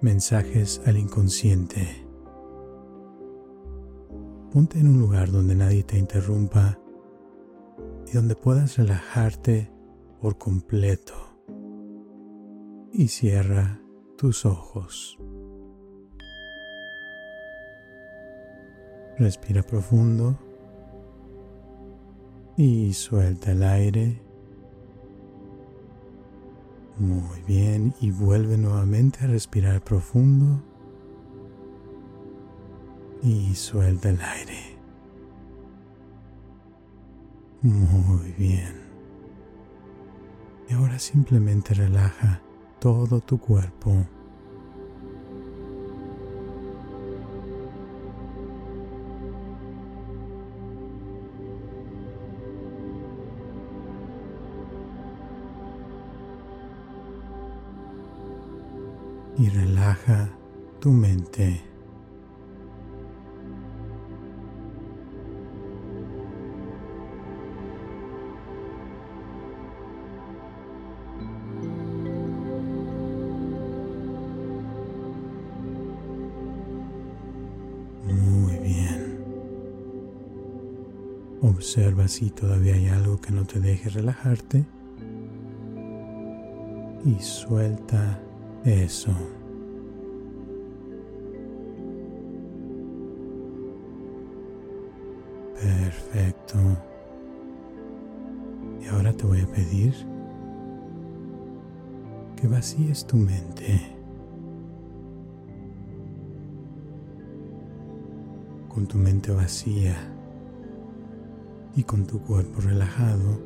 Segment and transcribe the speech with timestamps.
[0.00, 2.06] mensajes al inconsciente.
[4.52, 6.78] Ponte en un lugar donde nadie te interrumpa
[8.06, 9.70] y donde puedas relajarte
[10.20, 11.14] por completo.
[12.92, 13.80] Y cierra
[14.16, 15.18] tus ojos.
[19.18, 20.38] Respira profundo
[22.56, 24.27] y suelta el aire.
[26.98, 30.62] Muy bien, y vuelve nuevamente a respirar profundo
[33.22, 34.78] y suelta el aire.
[37.62, 38.80] Muy bien.
[40.68, 42.42] Y ahora simplemente relaja
[42.80, 44.06] todo tu cuerpo.
[59.38, 60.28] Y relaja
[60.80, 61.62] tu mente.
[78.04, 79.18] Muy bien.
[81.42, 84.64] Observa si todavía hay algo que no te deje relajarte
[87.04, 88.20] y suelta
[88.64, 89.12] eso.
[95.60, 96.58] Perfecto.
[98.80, 99.94] Y ahora te voy a pedir
[102.36, 103.80] que vacíes tu mente.
[108.68, 109.96] Con tu mente vacía
[111.74, 113.40] y con tu cuerpo relajado,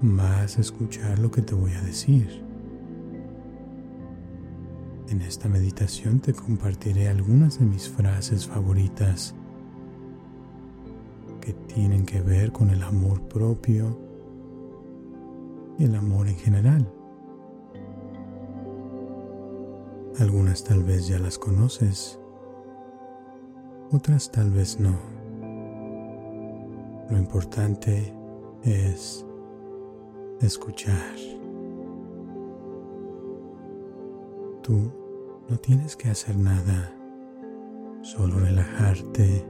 [0.00, 2.47] vas a escuchar lo que te voy a decir.
[5.10, 9.34] En esta meditación te compartiré algunas de mis frases favoritas
[11.40, 13.98] que tienen que ver con el amor propio
[15.78, 16.92] y el amor en general.
[20.18, 22.20] Algunas tal vez ya las conoces,
[23.90, 24.98] otras tal vez no.
[27.08, 28.12] Lo importante
[28.62, 29.24] es
[30.42, 31.16] escuchar.
[34.62, 34.97] Tú
[35.48, 36.92] no tienes que hacer nada,
[38.02, 39.46] solo relajarte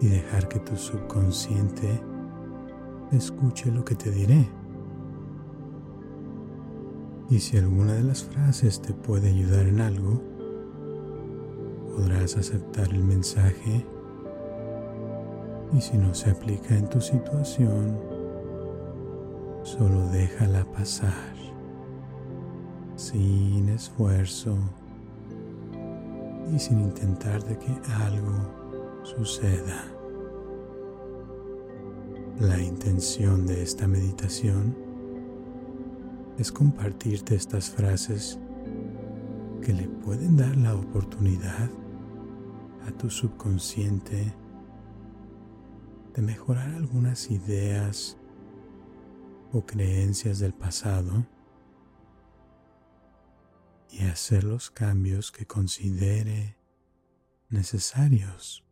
[0.00, 2.00] y dejar que tu subconsciente
[3.12, 4.48] escuche lo que te diré.
[7.28, 10.22] Y si alguna de las frases te puede ayudar en algo,
[11.94, 13.86] podrás aceptar el mensaje
[15.74, 17.98] y si no se aplica en tu situación,
[19.62, 21.34] solo déjala pasar
[23.14, 24.56] sin esfuerzo
[26.52, 27.70] y sin intentar de que
[28.02, 29.84] algo suceda.
[32.40, 34.76] La intención de esta meditación
[36.38, 38.40] es compartirte estas frases
[39.62, 41.70] que le pueden dar la oportunidad
[42.84, 44.34] a tu subconsciente
[46.16, 48.16] de mejorar algunas ideas
[49.52, 51.24] o creencias del pasado
[53.94, 56.56] y hacer los cambios que considere
[57.48, 58.64] necesarios.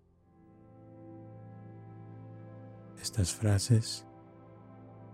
[3.00, 4.04] Estas frases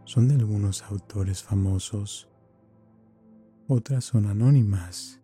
[0.04, 2.30] son de algunos autores famosos,
[3.66, 5.20] otras son anónimas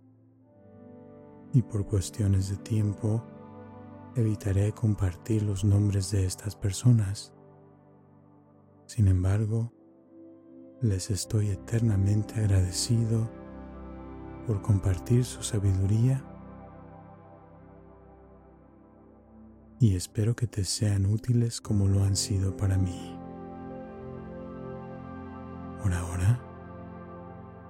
[1.55, 3.25] y por cuestiones de tiempo
[4.17, 7.33] evitaré compartir los nombres de estas personas.
[8.87, 9.73] Sin embargo,
[10.83, 13.44] les estoy eternamente agradecido
[14.47, 16.23] por compartir su sabiduría
[19.81, 23.19] y espero que te sean útiles como lo han sido para mí.
[25.83, 26.41] Por ahora,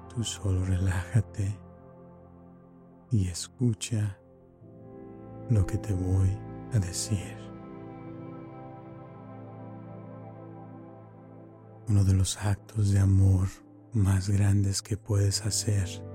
[0.08, 1.58] tú solo relájate
[3.10, 4.18] y escucha
[5.50, 6.30] lo que te voy
[6.72, 7.36] a decir.
[11.88, 13.48] Uno de los actos de amor
[13.92, 16.13] más grandes que puedes hacer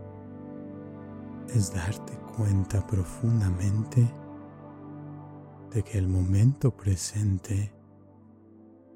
[1.53, 4.07] es darte cuenta profundamente
[5.71, 7.73] de que el momento presente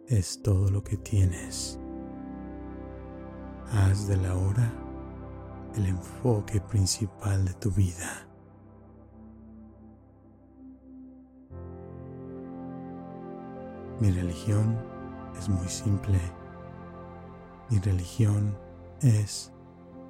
[0.08, 1.80] es todo lo que tienes.
[3.72, 4.72] Haz de la hora
[5.76, 8.28] el enfoque principal de tu vida.
[14.00, 14.78] Mi religión
[15.38, 16.20] es muy simple.
[17.70, 18.56] Mi religión
[19.02, 19.52] es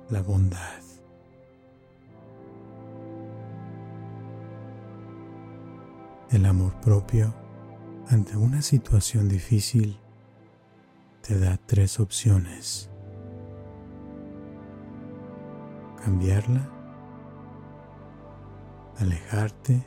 [0.10, 0.93] la bondad.
[6.34, 7.32] El amor propio
[8.10, 10.00] ante una situación difícil
[11.22, 12.90] te da tres opciones.
[16.04, 16.68] Cambiarla,
[18.98, 19.86] alejarte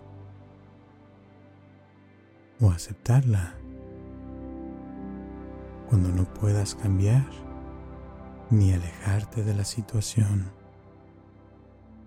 [2.61, 3.55] o aceptarla.
[5.89, 7.27] Cuando no puedas cambiar
[8.51, 10.53] ni alejarte de la situación,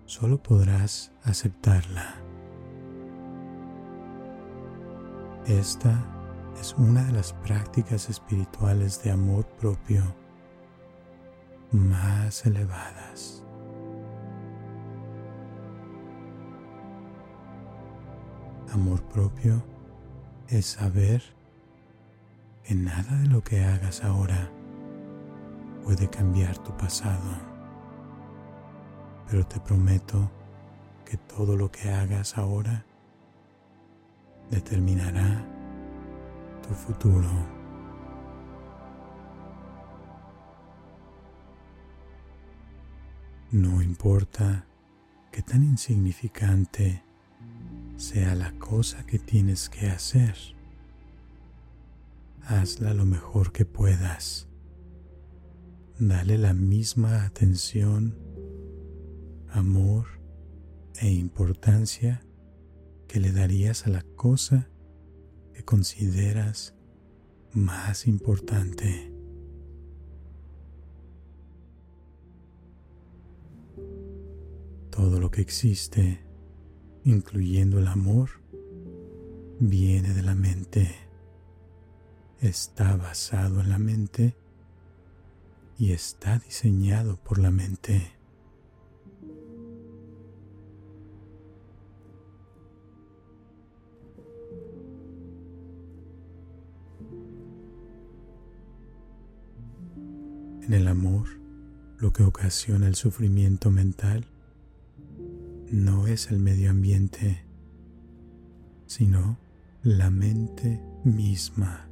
[0.06, 2.29] solo podrás aceptarla.
[5.46, 5.98] Esta
[6.60, 10.02] es una de las prácticas espirituales de amor propio
[11.72, 13.42] más elevadas.
[18.72, 19.62] Amor propio
[20.48, 21.22] es saber
[22.62, 24.50] que nada de lo que hagas ahora
[25.82, 27.38] puede cambiar tu pasado,
[29.28, 30.30] pero te prometo
[31.04, 32.84] que todo lo que hagas ahora
[34.50, 35.46] determinará
[36.66, 37.30] tu futuro.
[43.52, 44.66] No importa
[45.32, 47.02] qué tan insignificante
[47.96, 50.36] sea la cosa que tienes que hacer,
[52.42, 54.48] hazla lo mejor que puedas.
[55.98, 58.16] Dale la misma atención,
[59.52, 60.06] amor
[61.00, 62.22] e importancia
[63.10, 64.68] que le darías a la cosa
[65.52, 66.76] que consideras
[67.52, 69.12] más importante.
[74.90, 76.20] Todo lo que existe,
[77.02, 78.30] incluyendo el amor,
[79.58, 80.94] viene de la mente,
[82.40, 84.36] está basado en la mente
[85.76, 88.19] y está diseñado por la mente.
[100.70, 101.26] En el amor,
[101.98, 104.24] lo que ocasiona el sufrimiento mental
[105.72, 107.44] no es el medio ambiente,
[108.86, 109.36] sino
[109.82, 111.88] la mente misma.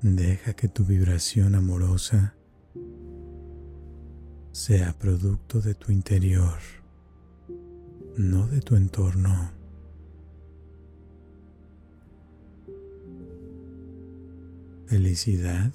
[0.00, 2.36] Deja que tu vibración amorosa
[4.52, 6.60] sea producto de tu interior,
[8.16, 9.55] no de tu entorno.
[14.86, 15.72] Felicidad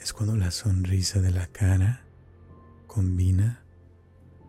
[0.00, 2.06] es cuando la sonrisa de la cara
[2.86, 3.62] combina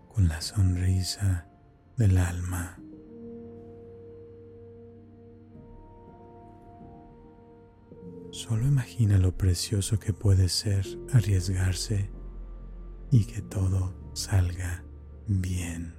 [0.07, 1.49] con la sonrisa
[1.97, 2.79] del alma.
[8.31, 12.09] Solo imagina lo precioso que puede ser arriesgarse
[13.11, 14.85] y que todo salga
[15.27, 15.93] bien.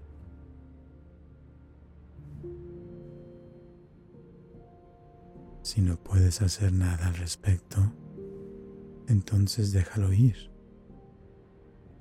[5.60, 7.92] Si no puedes hacer nada al respecto,
[9.08, 10.50] entonces déjalo ir.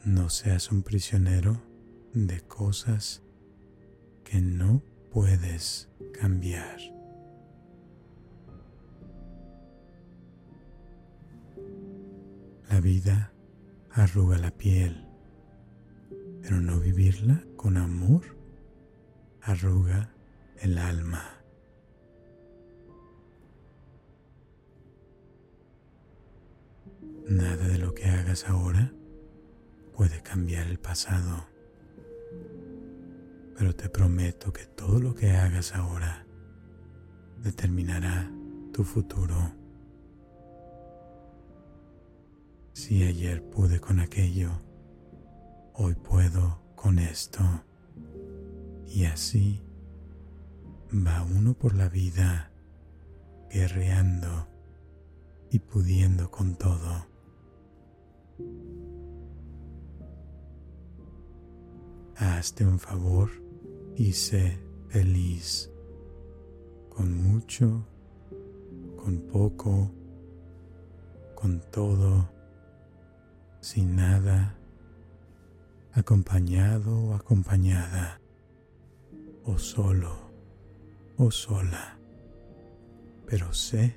[0.04, 1.62] No seas un prisionero
[2.14, 3.24] de cosas
[4.24, 4.82] que no
[5.12, 6.80] puedes cambiar.
[12.70, 13.32] La vida
[13.92, 15.08] arruga la piel,
[16.42, 18.36] pero no vivirla con amor
[19.46, 20.10] arruga
[20.60, 21.35] el alma.
[27.28, 28.94] Nada de lo que hagas ahora
[29.96, 31.48] puede cambiar el pasado,
[33.58, 36.28] pero te prometo que todo lo que hagas ahora
[37.42, 38.32] determinará
[38.72, 39.36] tu futuro.
[42.74, 44.62] Si ayer pude con aquello,
[45.74, 47.42] hoy puedo con esto.
[48.86, 49.64] Y así
[50.94, 52.52] va uno por la vida
[53.50, 54.48] guerreando
[55.50, 57.15] y pudiendo con todo.
[62.16, 63.30] Hazte un favor
[63.96, 65.72] y sé feliz,
[66.90, 67.86] con mucho,
[68.96, 69.92] con poco,
[71.36, 72.34] con todo.
[73.62, 74.56] sin nada,
[75.92, 78.22] acompañado o acompañada,
[79.44, 80.26] o solo
[81.18, 81.98] o sola,
[83.26, 83.96] pero sé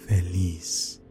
[0.00, 1.05] feliz.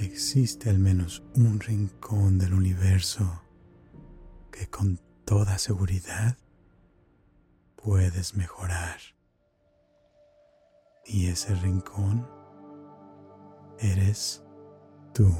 [0.00, 3.42] Existe al menos un rincón del universo
[4.52, 6.38] que con toda seguridad
[7.74, 9.00] puedes mejorar.
[11.04, 12.28] Y ese rincón
[13.80, 14.44] eres
[15.12, 15.34] tú.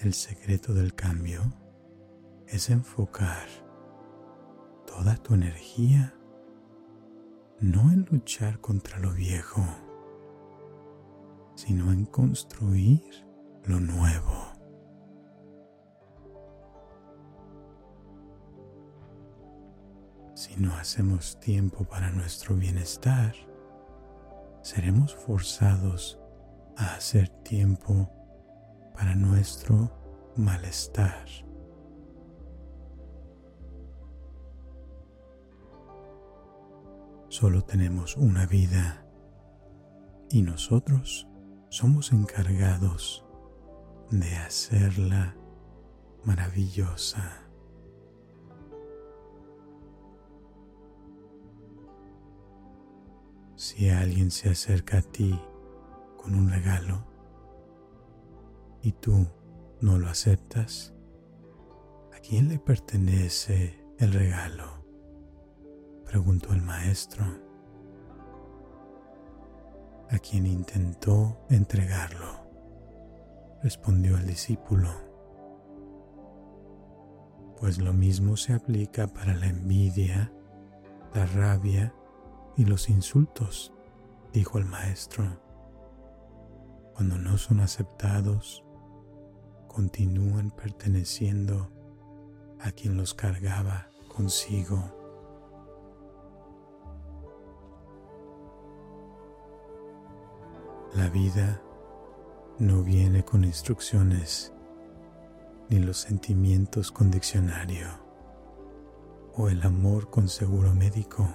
[0.00, 1.42] El secreto del cambio
[2.48, 3.46] es enfocar
[4.84, 6.19] toda tu energía
[7.60, 9.62] no en luchar contra lo viejo,
[11.54, 13.02] sino en construir
[13.64, 14.52] lo nuevo.
[20.34, 23.34] Si no hacemos tiempo para nuestro bienestar,
[24.62, 26.18] seremos forzados
[26.78, 28.10] a hacer tiempo
[28.94, 31.26] para nuestro malestar.
[37.30, 39.06] Solo tenemos una vida
[40.30, 41.28] y nosotros
[41.68, 43.24] somos encargados
[44.10, 45.36] de hacerla
[46.24, 47.48] maravillosa.
[53.54, 55.40] Si alguien se acerca a ti
[56.16, 57.06] con un regalo
[58.82, 59.28] y tú
[59.80, 60.96] no lo aceptas,
[62.12, 64.79] ¿a quién le pertenece el regalo?
[66.10, 67.24] Preguntó el maestro,
[70.10, 72.26] a quien intentó entregarlo,
[73.62, 74.90] respondió el discípulo.
[77.60, 80.32] Pues lo mismo se aplica para la envidia,
[81.14, 81.94] la rabia
[82.56, 83.72] y los insultos,
[84.32, 85.40] dijo el maestro.
[86.92, 88.64] Cuando no son aceptados,
[89.68, 91.70] continúan perteneciendo
[92.58, 94.99] a quien los cargaba consigo.
[100.94, 101.62] La vida
[102.58, 104.52] no viene con instrucciones
[105.68, 107.86] ni los sentimientos con diccionario
[109.36, 111.28] o el amor con seguro médico.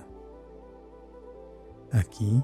[1.94, 2.44] Aquí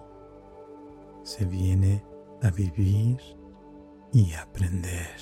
[1.24, 2.02] se viene
[2.42, 3.20] a vivir
[4.14, 5.18] y aprender.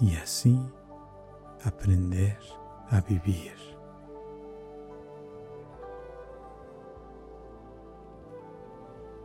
[0.00, 0.60] Y así
[1.64, 2.38] aprender
[2.90, 3.54] a vivir.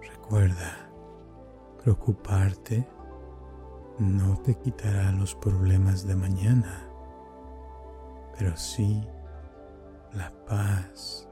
[0.01, 0.84] Recuerda,
[1.85, 2.83] Preocuparte
[3.99, 6.89] no te quitará los problemas de mañana,
[8.35, 9.07] pero sí
[10.11, 11.29] la paz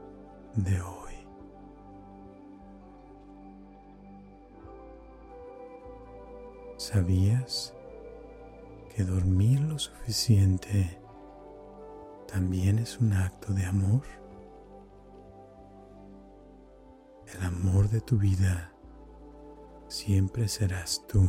[0.54, 1.14] de hoy.
[6.76, 7.74] ¿Sabías
[8.94, 11.00] que dormir lo suficiente
[12.28, 14.02] también es un acto de amor?
[17.34, 18.73] El amor de tu vida
[19.94, 21.28] siempre serás tú.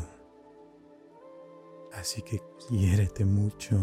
[1.93, 3.77] Así que quiérete mucho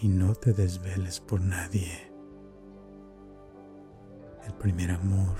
[0.00, 2.10] y no te desveles por nadie.
[4.46, 5.36] El primer amor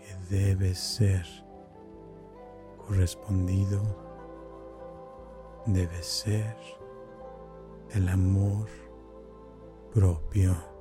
[0.00, 1.24] que debe ser
[2.84, 3.80] correspondido
[5.66, 6.56] debe ser
[7.90, 8.66] el amor
[9.94, 10.71] propio.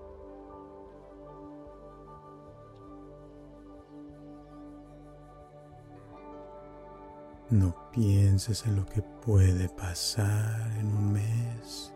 [7.51, 11.93] No pienses en lo que puede pasar en un mes.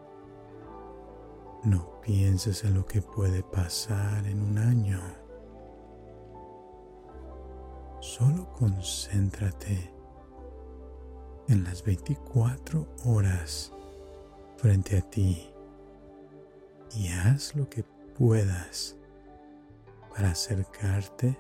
[1.63, 5.01] No pienses en lo que puede pasar en un año.
[8.01, 9.93] Solo concéntrate
[11.47, 13.71] en las 24 horas
[14.57, 15.50] frente a ti
[16.97, 17.85] y haz lo que
[18.17, 18.97] puedas
[20.13, 21.38] para acercarte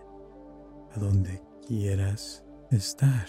[0.95, 3.27] a donde quieras estar.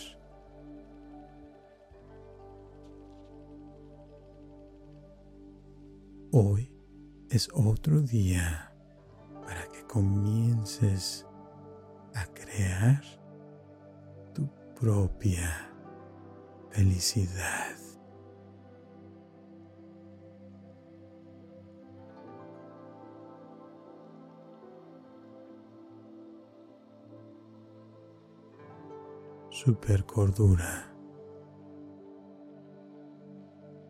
[6.38, 6.70] Hoy
[7.30, 8.70] es otro día
[9.42, 11.26] para que comiences
[12.14, 13.02] a crear
[14.34, 14.46] tu
[14.78, 15.72] propia
[16.68, 17.74] felicidad.
[29.48, 30.94] Super cordura.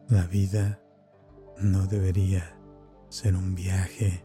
[0.09, 0.86] La vida
[1.59, 2.55] no debería
[3.09, 4.23] ser un viaje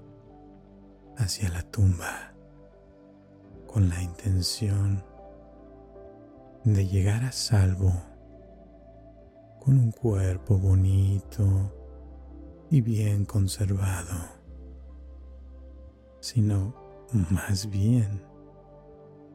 [1.18, 2.34] hacia la tumba
[3.68, 5.04] con la intención
[6.66, 7.94] de llegar a salvo
[9.62, 11.74] con un cuerpo bonito
[12.70, 14.18] y bien conservado,
[16.20, 16.76] sino
[17.30, 18.22] más bien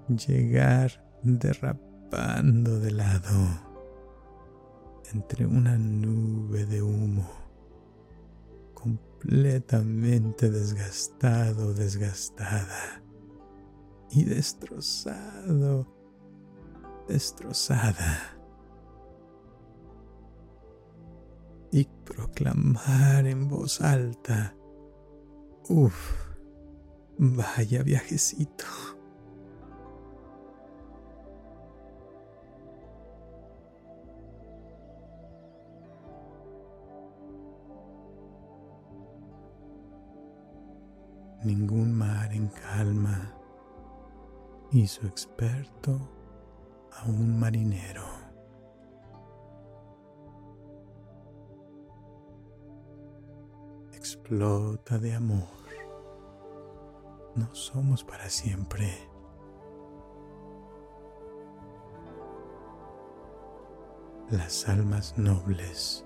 [0.08, 3.66] llegar derrapando de lado
[5.12, 7.45] entre una nube de humo
[9.26, 13.02] completamente desgastado, desgastada
[14.10, 15.86] y destrozado,
[17.08, 18.38] destrozada.
[21.72, 24.54] Y proclamar en voz alta,
[25.68, 26.14] uff,
[27.18, 28.64] vaya viajecito.
[41.46, 43.32] Ningún mar en calma
[44.72, 45.96] hizo experto
[46.92, 48.04] a un marinero.
[53.92, 55.46] Explota de amor.
[57.36, 58.92] No somos para siempre.
[64.30, 66.04] Las almas nobles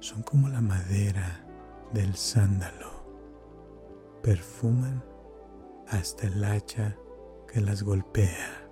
[0.00, 1.46] son como la madera
[1.92, 2.91] del sándalo.
[4.22, 5.02] Perfuman
[5.88, 6.96] hasta el hacha
[7.52, 8.68] que las golpea.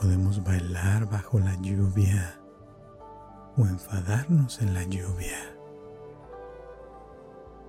[0.00, 2.40] Podemos bailar bajo la lluvia
[3.56, 5.38] o enfadarnos en la lluvia.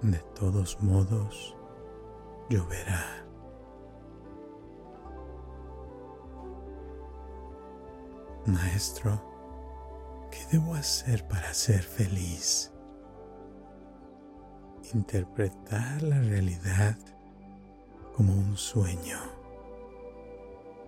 [0.01, 1.55] De todos modos,
[2.49, 3.25] lloverá.
[8.47, 9.34] Maestro,
[10.35, 12.71] ¿qué debo hacer para ser feliz?
[14.93, 16.97] interpretar la realidad
[18.15, 19.19] como un sueño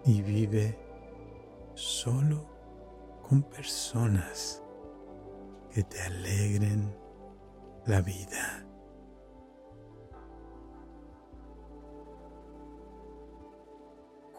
[0.05, 0.77] y vive
[1.73, 2.45] solo
[3.27, 4.63] con personas
[5.71, 6.95] que te alegren
[7.85, 8.65] la vida.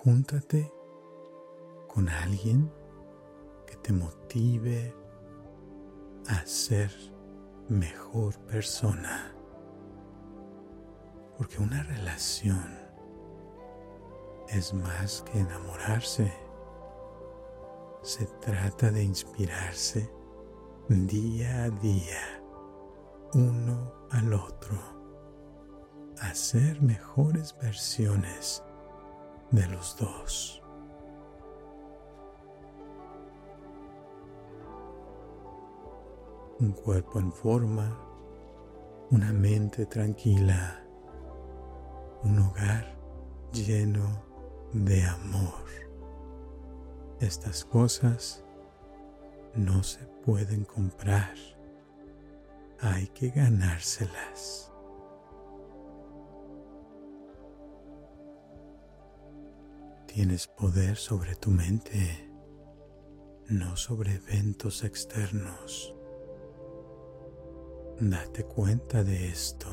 [0.03, 0.73] Júntate
[1.89, 2.73] con alguien
[3.69, 4.95] que te motive
[6.27, 6.91] a ser
[7.69, 9.35] mejor persona.
[11.37, 12.79] Porque una relación
[14.49, 16.33] es más que enamorarse.
[18.03, 20.11] Se trata de inspirarse
[20.89, 22.43] día a día,
[23.35, 24.79] uno al otro,
[26.19, 28.65] a ser mejores versiones
[29.51, 30.63] de los dos.
[36.61, 37.99] Un cuerpo en forma,
[39.11, 40.85] una mente tranquila
[42.23, 42.97] un hogar
[43.53, 44.25] lleno
[44.73, 45.65] de amor.
[47.21, 48.45] Estas cosas
[49.55, 51.35] no se pueden comprar,
[52.81, 54.73] hay que ganárselas.
[60.07, 62.29] Tienes poder sobre tu mente,
[63.49, 65.98] no sobre eventos externos.
[68.01, 69.67] Date cuenta de esto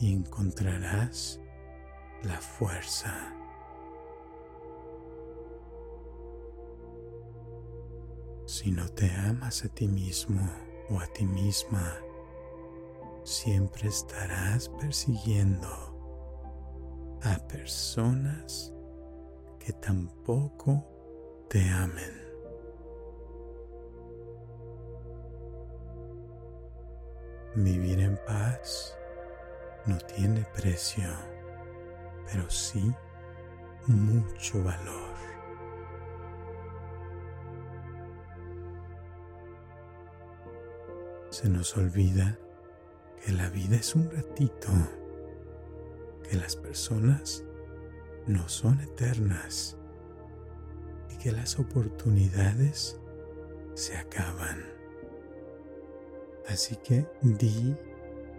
[0.00, 1.40] y encontrarás
[2.24, 3.32] la fuerza.
[8.44, 10.50] Si no te amas a ti mismo
[10.90, 11.96] o a ti misma,
[13.22, 15.68] siempre estarás persiguiendo
[17.22, 18.74] a personas
[19.60, 20.84] que tampoco
[21.48, 22.27] te amen.
[27.54, 28.96] Vivir en paz
[29.86, 31.08] no tiene precio,
[32.30, 32.94] pero sí
[33.86, 35.16] mucho valor.
[41.30, 42.38] Se nos olvida
[43.24, 44.68] que la vida es un ratito,
[46.28, 47.44] que las personas
[48.26, 49.76] no son eternas
[51.10, 53.00] y que las oportunidades
[53.74, 54.77] se acaban.
[56.48, 57.76] Así que di,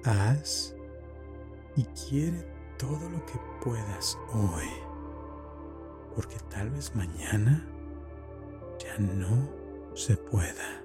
[0.03, 0.75] haz
[1.75, 2.43] y quiere
[2.79, 4.67] todo lo que puedas hoy,
[6.15, 7.67] porque tal vez mañana
[8.79, 9.47] ya no
[9.93, 10.83] se pueda.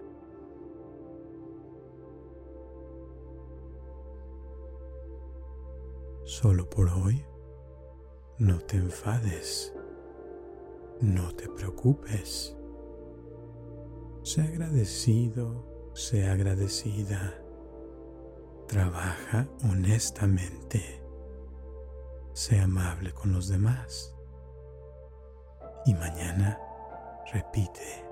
[6.24, 7.24] Solo por hoy,
[8.38, 9.74] no te enfades,
[11.00, 12.54] no te preocupes.
[14.22, 17.34] Sé agradecido sea agradecida.
[18.68, 21.00] Trabaja honestamente.
[22.32, 24.14] Sé amable con los demás.
[25.86, 26.58] Y mañana
[27.32, 28.04] repite.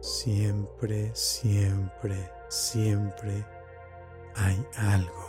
[0.00, 3.44] Siempre, siempre, siempre
[4.34, 5.26] hay algo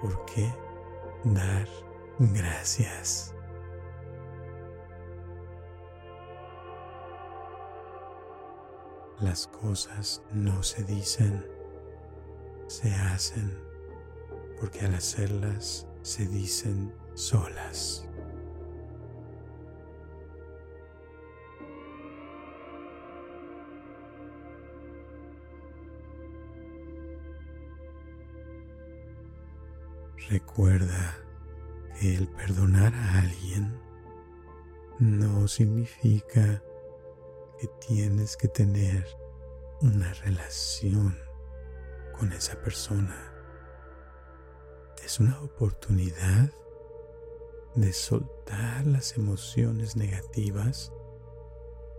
[0.00, 0.52] por qué
[1.24, 1.66] dar
[2.18, 3.35] gracias.
[9.20, 11.46] Las cosas no se dicen,
[12.66, 13.58] se hacen,
[14.60, 18.06] porque al hacerlas se dicen solas.
[30.28, 31.16] Recuerda
[31.98, 33.80] que el perdonar a alguien
[34.98, 36.62] no significa
[37.58, 39.06] que tienes que tener
[39.80, 41.18] una relación
[42.18, 43.32] con esa persona.
[45.04, 46.50] Es una oportunidad
[47.74, 50.92] de soltar las emociones negativas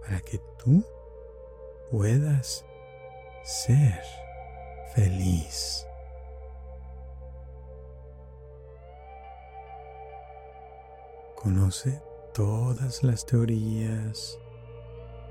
[0.01, 0.83] para que tú
[1.91, 2.65] puedas
[3.43, 4.01] ser
[4.95, 5.85] feliz.
[11.35, 12.01] Conoce
[12.33, 14.37] todas las teorías,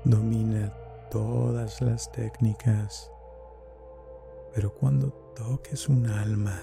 [0.09, 0.73] domina
[1.11, 3.11] todas las técnicas,
[4.53, 6.57] pero cuando toques un alma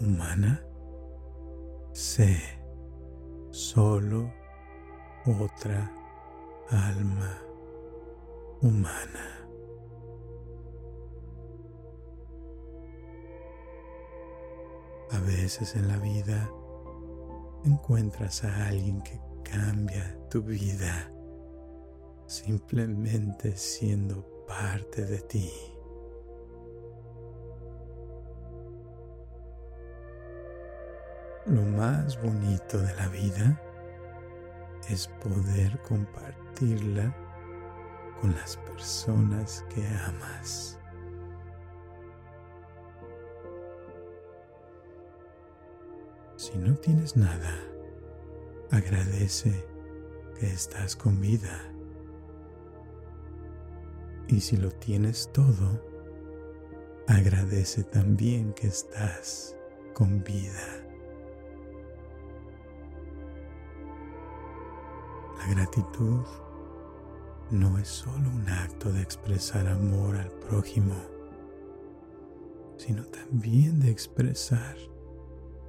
[0.00, 0.64] humana,
[1.92, 2.36] sé
[3.50, 4.32] solo
[5.40, 5.92] otra
[6.70, 7.38] alma
[8.62, 9.46] humana.
[15.10, 16.50] A veces en la vida
[17.64, 21.12] encuentras a alguien que cambia tu vida
[22.28, 25.50] simplemente siendo parte de ti.
[31.46, 33.58] Lo más bonito de la vida
[34.90, 37.16] es poder compartirla
[38.20, 40.78] con las personas que amas.
[46.36, 47.58] Si no tienes nada,
[48.70, 49.66] agradece
[50.38, 51.77] que estás con vida.
[54.28, 55.82] Y si lo tienes todo,
[57.06, 59.56] agradece también que estás
[59.94, 60.84] con vida.
[65.38, 66.24] La gratitud
[67.50, 70.94] no es solo un acto de expresar amor al prójimo,
[72.76, 74.76] sino también de expresar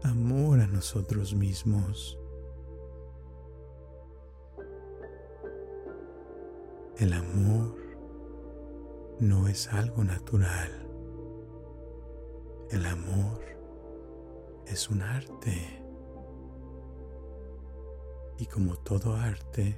[0.04, 2.20] amor a nosotros mismos.
[6.98, 7.79] El amor
[9.20, 10.72] no es algo natural.
[12.72, 13.42] El amor
[14.66, 15.84] es un arte.
[18.38, 19.78] Y como todo arte,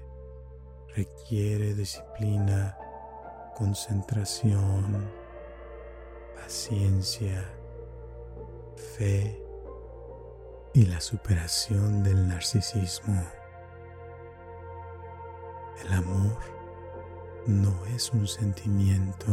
[0.96, 2.78] requiere disciplina,
[3.56, 5.10] concentración,
[6.36, 7.44] paciencia,
[8.98, 9.44] fe
[10.74, 13.24] y la superación del narcisismo.
[15.84, 16.61] El amor
[17.48, 19.28] no es un sentimiento,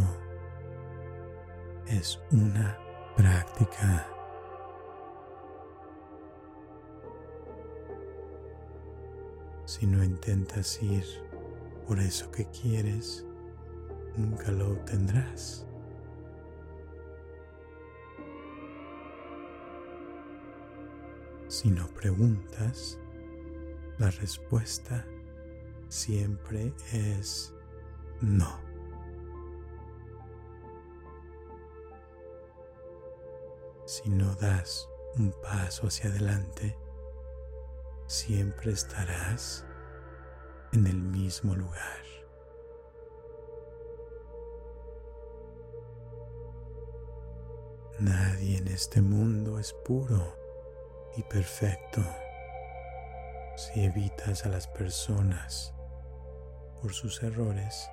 [1.86, 2.78] es una
[3.16, 4.06] práctica.
[9.66, 11.04] Si no intentas ir
[11.86, 13.26] por eso que quieres,
[14.16, 15.66] nunca lo obtendrás.
[21.48, 22.98] Si no preguntas,
[23.98, 25.04] la respuesta
[25.88, 27.54] siempre es
[28.20, 28.60] no.
[33.86, 36.76] Si no das un paso hacia adelante,
[38.06, 39.64] siempre estarás
[40.72, 42.02] en el mismo lugar.
[47.98, 50.36] Nadie en este mundo es puro
[51.16, 52.00] y perfecto
[53.56, 55.74] si evitas a las personas
[56.80, 57.90] por sus errores,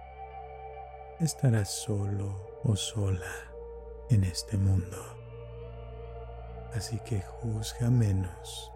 [1.20, 3.32] estarás solo o sola
[4.10, 4.98] en este mundo.
[6.74, 8.72] Así que juzga menos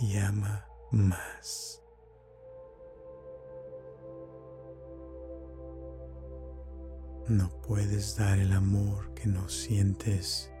[0.00, 1.82] y ama más.
[7.28, 10.52] No puedes dar el amor que no sientes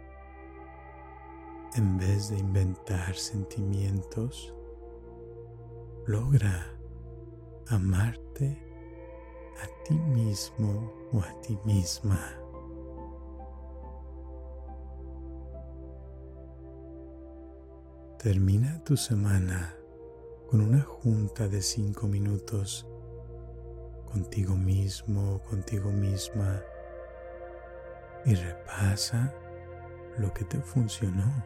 [1.74, 4.54] en vez de inventar sentimientos,
[6.06, 6.66] logra
[7.68, 8.71] amarte
[9.60, 12.18] a ti mismo o a ti misma.
[18.18, 19.74] Termina tu semana
[20.48, 22.86] con una junta de cinco minutos
[24.06, 26.62] contigo mismo, contigo misma
[28.24, 29.34] y repasa
[30.18, 31.44] lo que te funcionó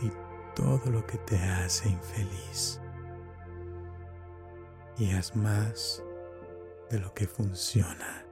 [0.00, 0.12] y
[0.54, 2.80] todo lo que te hace infeliz.
[4.98, 6.02] Y haz más
[6.90, 8.24] de lo que funciona.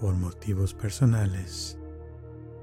[0.00, 1.78] Por motivos personales,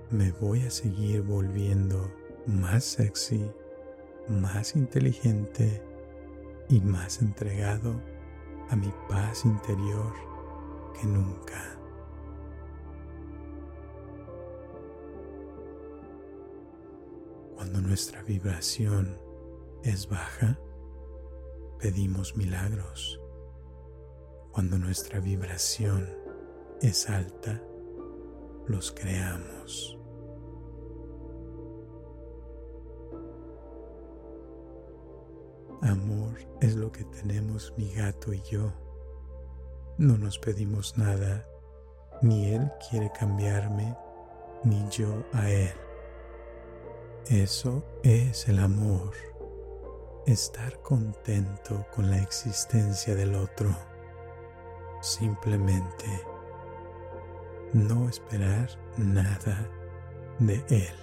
[0.09, 2.09] me voy a seguir volviendo
[2.47, 3.51] más sexy,
[4.29, 5.81] más inteligente
[6.69, 8.01] y más entregado
[8.69, 10.13] a mi paz interior
[10.99, 11.84] que nunca.
[17.65, 19.19] Cuando nuestra vibración
[19.81, 20.59] es baja,
[21.79, 23.19] pedimos milagros.
[24.51, 26.07] Cuando nuestra vibración
[26.79, 27.63] es alta,
[28.67, 29.97] los creamos.
[35.81, 38.71] Amor es lo que tenemos mi gato y yo.
[39.97, 41.47] No nos pedimos nada,
[42.21, 43.97] ni él quiere cambiarme,
[44.63, 45.84] ni yo a él.
[47.29, 49.11] Eso es el amor,
[50.27, 53.75] estar contento con la existencia del otro,
[55.01, 56.05] simplemente
[57.73, 59.67] no esperar nada
[60.37, 60.93] de él.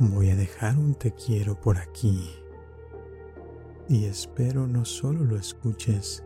[0.00, 2.34] Voy a dejar un te quiero por aquí.
[3.88, 6.24] Y espero no solo lo escuches,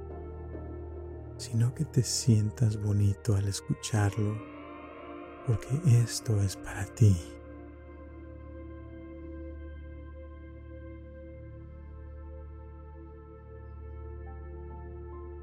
[1.42, 4.37] sino que te sientas bonito al escucharlo,
[5.46, 7.16] porque esto es para ti.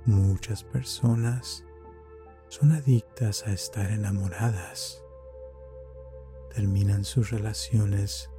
[0.05, 1.63] Muchas personas
[2.47, 5.03] son adictas a estar enamoradas
[6.53, 8.29] terminan sus relaciones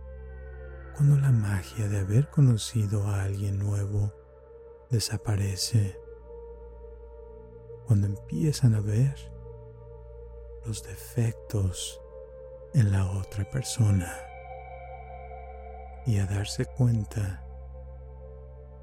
[0.95, 4.13] cuando la magia de haber conocido a alguien nuevo
[4.91, 5.99] desaparece,
[7.91, 9.17] cuando empiezan a ver
[10.65, 12.01] los defectos
[12.73, 14.17] en la otra persona
[16.07, 17.45] y a darse cuenta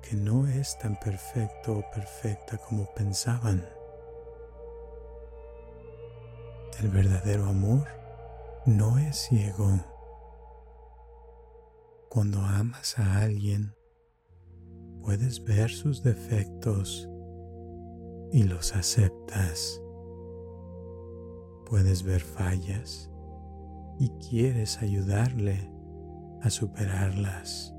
[0.01, 3.65] que no es tan perfecto o perfecta como pensaban.
[6.81, 7.87] El verdadero amor
[8.65, 9.69] no es ciego.
[12.09, 13.73] Cuando amas a alguien,
[15.01, 17.07] puedes ver sus defectos
[18.31, 19.81] y los aceptas.
[21.65, 23.11] Puedes ver fallas
[23.99, 25.71] y quieres ayudarle
[26.41, 27.73] a superarlas.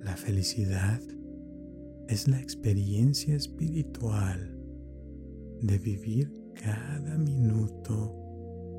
[0.00, 1.00] La felicidad
[2.08, 4.54] es la experiencia espiritual
[5.62, 6.30] de vivir
[6.62, 8.14] cada minuto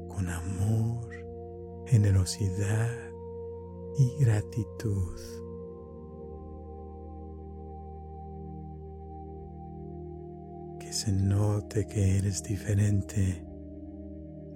[0.07, 1.09] con amor,
[1.87, 2.91] generosidad
[3.97, 5.44] y gratitud.
[10.95, 13.45] Se note que eres diferente,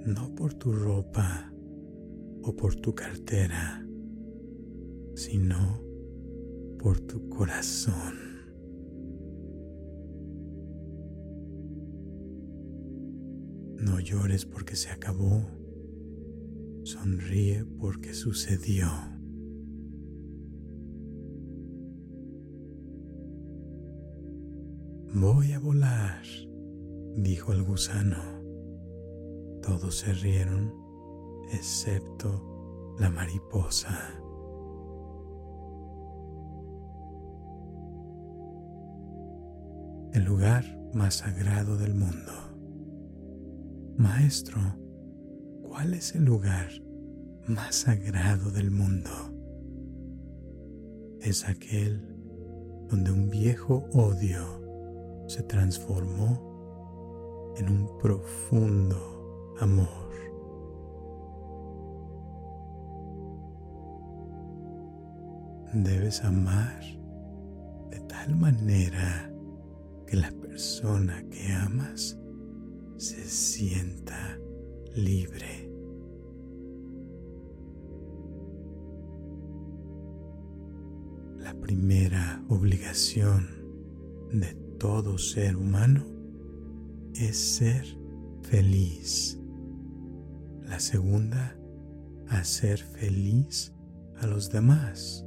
[0.06, 1.52] no por tu ropa
[2.43, 3.86] o por tu cartera,
[5.15, 5.84] sino
[6.80, 8.15] por tu corazón.
[13.78, 15.45] No llores porque se acabó.
[16.84, 18.88] Sonríe porque sucedió.
[25.13, 26.22] Voy a volar,
[27.15, 28.22] dijo el gusano.
[29.63, 30.72] Todos se rieron,
[31.52, 33.89] excepto la mariposa.
[40.13, 42.32] El lugar más sagrado del mundo.
[43.98, 44.62] Maestro,
[45.63, 46.69] ¿cuál es el lugar
[47.48, 49.10] más sagrado del mundo?
[51.19, 52.15] Es aquel
[52.88, 54.59] donde un viejo odio
[55.29, 60.09] se transformó en un profundo amor.
[65.71, 66.81] Debes amar
[67.91, 69.31] de tal manera
[70.07, 72.17] que la persona que amas
[72.97, 74.39] se sienta
[74.95, 75.71] libre.
[81.37, 83.47] La primera obligación
[84.33, 86.05] de todo ser humano
[87.13, 87.85] es ser
[88.41, 89.37] feliz.
[90.63, 91.55] La segunda,
[92.29, 93.73] hacer feliz
[94.21, 95.25] a los demás.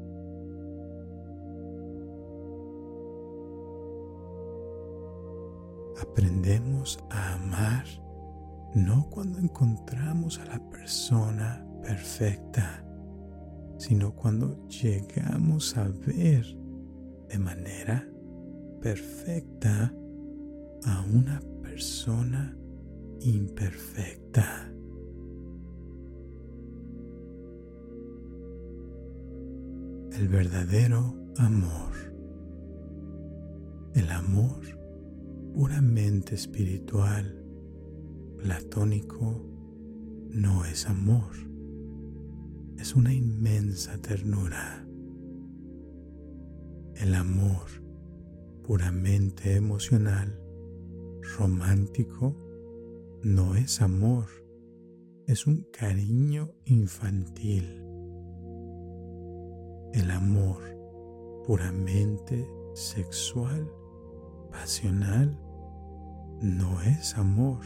[6.01, 7.85] Aprendemos a amar
[8.75, 12.85] no cuando encontramos a la persona perfecta,
[13.77, 16.47] sino cuando llegamos a ver
[17.29, 18.12] de manera
[18.83, 19.95] perfecta
[20.85, 22.57] a una persona
[23.21, 24.69] imperfecta.
[30.19, 31.93] El verdadero amor.
[33.95, 34.61] El amor
[35.55, 37.45] puramente espiritual,
[38.39, 39.47] platónico,
[40.31, 41.31] no es amor,
[42.79, 44.85] es una inmensa ternura.
[46.97, 47.82] El amor
[48.63, 50.39] puramente emocional,
[51.37, 52.37] romántico,
[53.23, 54.27] no es amor,
[55.27, 57.85] es un cariño infantil.
[59.93, 60.63] El amor
[61.47, 63.69] puramente sexual,
[64.51, 65.39] pasional,
[66.41, 67.61] no es amor,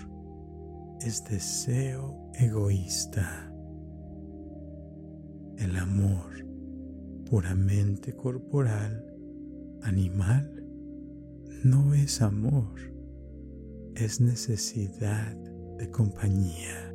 [1.01, 3.53] es deseo egoísta.
[5.59, 6.47] El amor
[7.29, 9.05] puramente corporal,
[9.83, 10.56] animal,
[11.67, 12.79] no es amor,
[13.97, 15.35] es necesidad
[15.79, 16.95] de compañía.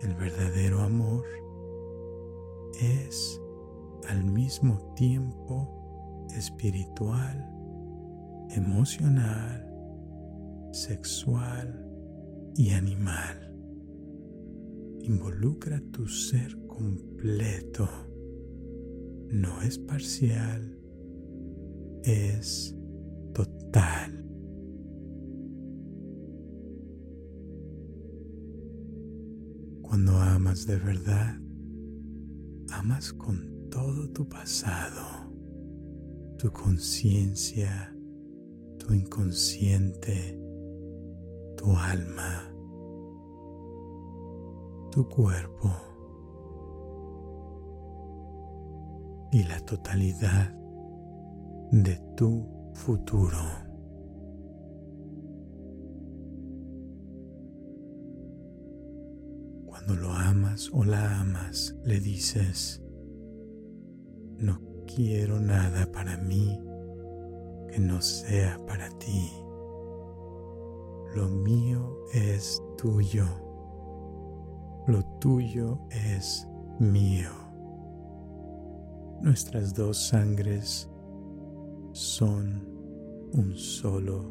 [0.00, 1.24] El verdadero amor
[2.80, 3.38] es
[4.08, 7.46] al mismo tiempo espiritual,
[8.52, 9.70] emocional,
[10.72, 11.86] sexual
[12.56, 13.54] y animal.
[15.02, 17.86] Involucra tu ser completo.
[19.28, 20.79] No es parcial,
[22.04, 22.76] es
[23.34, 24.24] total.
[29.82, 31.36] Cuando amas de verdad,
[32.72, 35.32] amas con todo tu pasado,
[36.38, 37.94] tu conciencia,
[38.78, 40.40] tu inconsciente,
[41.56, 42.52] tu alma,
[44.90, 45.70] tu cuerpo
[49.32, 50.59] y la totalidad
[51.70, 53.38] de tu futuro.
[59.66, 62.82] Cuando lo amas o la amas, le dices,
[64.38, 66.60] no quiero nada para mí
[67.68, 69.30] que no sea para ti.
[71.14, 73.26] Lo mío es tuyo.
[74.88, 76.48] Lo tuyo es
[76.80, 77.30] mío.
[79.20, 80.90] Nuestras dos sangres
[82.00, 82.62] son
[83.34, 84.24] un solo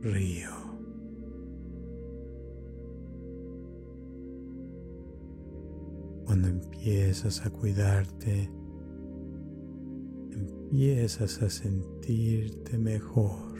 [0.00, 0.48] río.
[6.24, 8.48] Cuando empiezas a cuidarte,
[10.30, 13.58] empiezas a sentirte mejor.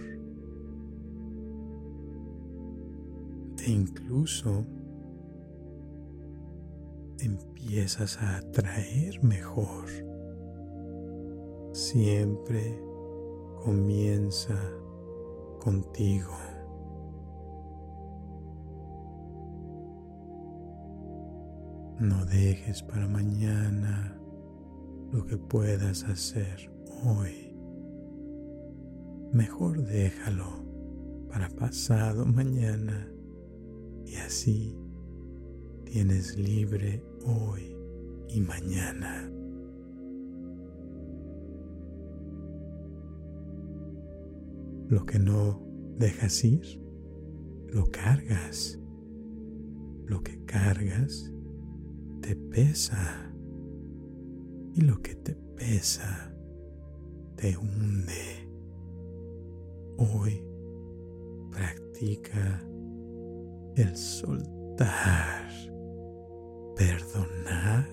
[3.65, 4.65] E incluso
[7.19, 9.87] empiezas a atraer mejor.
[11.73, 12.87] Siempre
[13.65, 14.59] comienza
[15.61, 16.33] contigo.
[21.99, 24.17] No dejes para mañana
[25.13, 26.71] lo que puedas hacer
[27.05, 27.57] hoy.
[29.33, 30.65] Mejor déjalo
[31.31, 33.09] para pasado mañana
[34.05, 34.77] y así
[35.85, 37.77] tienes libre hoy
[38.29, 39.31] y mañana.
[44.89, 45.63] Lo que no
[45.99, 46.81] dejas ir,
[47.69, 48.79] lo cargas.
[50.07, 51.33] Lo que cargas,
[52.21, 53.33] te pesa
[54.75, 56.33] y lo que te pesa
[57.37, 58.49] te hunde.
[59.99, 60.47] Hoy
[61.51, 62.63] practica
[63.77, 65.49] el soltar,
[66.77, 67.89] perdonar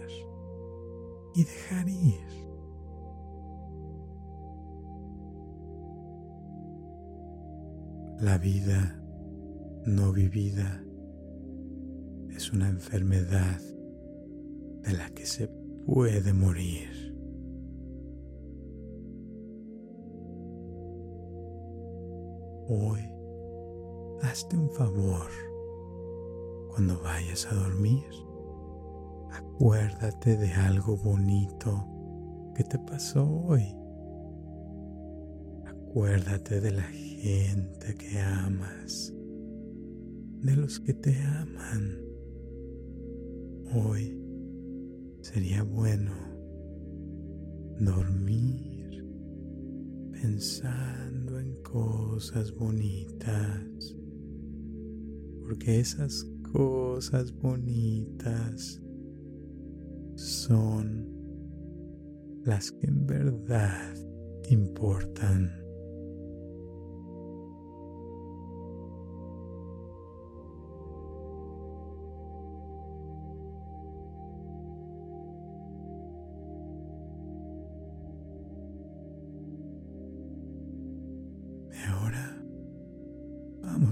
[1.36, 2.53] y dejar ir.
[8.24, 8.97] La vida
[9.86, 10.82] no vivida
[12.30, 13.59] es una enfermedad
[14.82, 15.49] de la que se
[15.86, 16.88] puede morir.
[22.69, 23.01] Hoy,
[24.21, 25.28] hazte un favor.
[26.69, 28.05] Cuando vayas a dormir,
[29.34, 31.86] acuérdate de algo bonito
[32.55, 33.82] que te pasó hoy.
[35.93, 39.13] Acuérdate de la gente que amas,
[40.41, 41.99] de los que te aman.
[43.75, 44.19] Hoy
[45.21, 46.11] sería bueno
[47.79, 49.05] dormir
[50.13, 53.95] pensando en cosas bonitas,
[55.41, 58.81] porque esas cosas bonitas
[60.15, 61.07] son
[62.45, 63.93] las que en verdad
[64.49, 65.62] importan.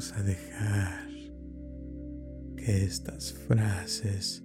[0.10, 1.08] A dejar
[2.58, 4.44] que estas frases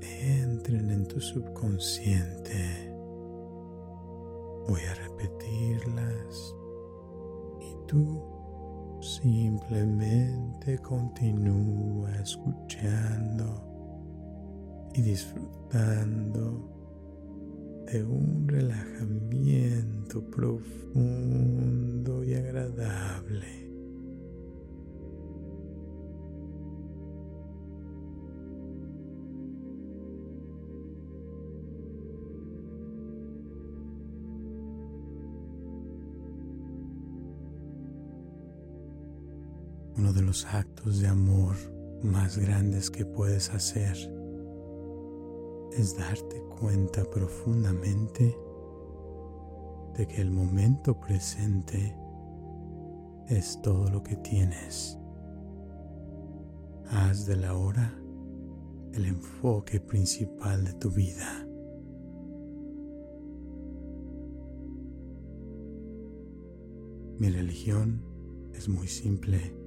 [0.00, 2.90] entren en tu subconsciente.
[4.68, 6.54] Voy a repetirlas
[7.60, 8.22] y tú
[9.02, 13.68] simplemente continúa escuchando
[14.94, 16.70] y disfrutando
[17.92, 23.71] de un relajamiento profundo y agradable.
[40.32, 41.54] Los actos de amor
[42.02, 43.94] más grandes que puedes hacer
[45.76, 48.34] es darte cuenta profundamente
[49.94, 51.94] de que el momento presente
[53.28, 54.98] es todo lo que tienes.
[56.88, 57.94] Haz de la hora
[58.94, 61.46] el enfoque principal de tu vida.
[67.18, 68.02] Mi religión
[68.54, 69.61] es muy simple.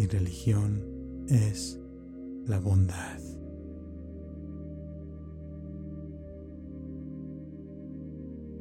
[0.00, 0.82] Mi religión
[1.28, 1.78] es
[2.46, 3.20] la bondad.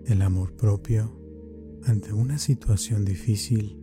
[0.06, 1.18] El amor propio
[1.86, 3.82] ante una situación difícil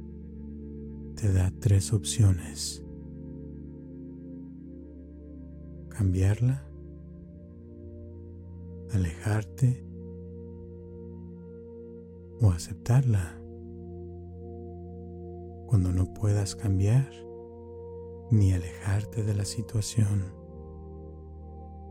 [1.14, 2.84] te da tres opciones.
[5.88, 6.62] Cambiarla,
[8.92, 9.82] alejarte
[12.42, 13.40] o aceptarla.
[15.68, 17.25] Cuando no puedas cambiar
[18.30, 20.24] ni alejarte de la situación,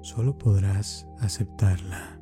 [0.02, 2.20] solo podrás aceptarla.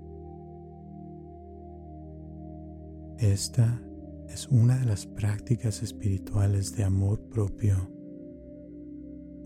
[3.17, 3.81] Esta
[4.29, 7.89] es una de las prácticas espirituales de amor propio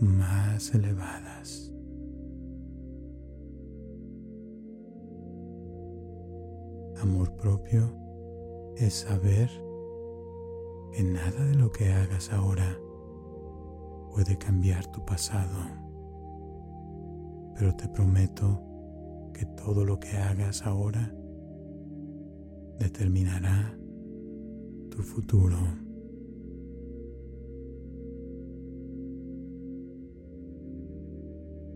[0.00, 1.72] más elevadas.
[7.00, 7.94] Amor propio
[8.76, 9.50] es saber
[10.92, 12.78] que nada de lo que hagas ahora
[14.10, 15.58] puede cambiar tu pasado,
[17.54, 18.62] pero te prometo
[19.32, 21.14] que todo lo que hagas ahora
[22.78, 23.78] determinará
[24.90, 25.58] tu futuro.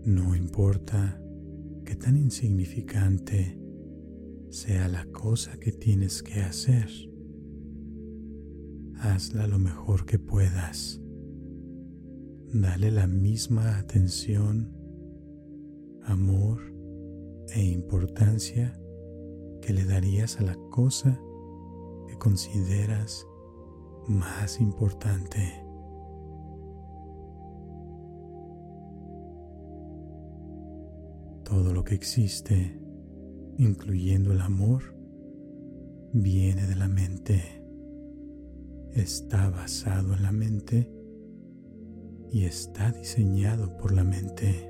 [0.05, 1.21] No importa
[1.85, 3.57] qué tan insignificante
[4.49, 6.89] sea la cosa que tienes que hacer,
[8.99, 11.02] hazla lo mejor que puedas.
[12.53, 14.71] Dale la misma atención,
[16.03, 16.59] amor
[17.51, 18.79] e importancia
[19.59, 21.19] que le darías a la cosa
[22.07, 23.25] que consideras
[24.07, 25.65] más importante.
[31.43, 32.79] Todo lo que existe,
[33.57, 34.95] incluyendo el amor,
[36.11, 37.65] viene de la mente,
[38.91, 41.02] está basado en la mente
[42.33, 44.67] y está diseñado por la mente.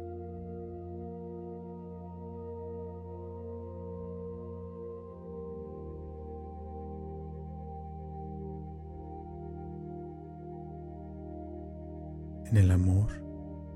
[12.47, 13.07] En el amor,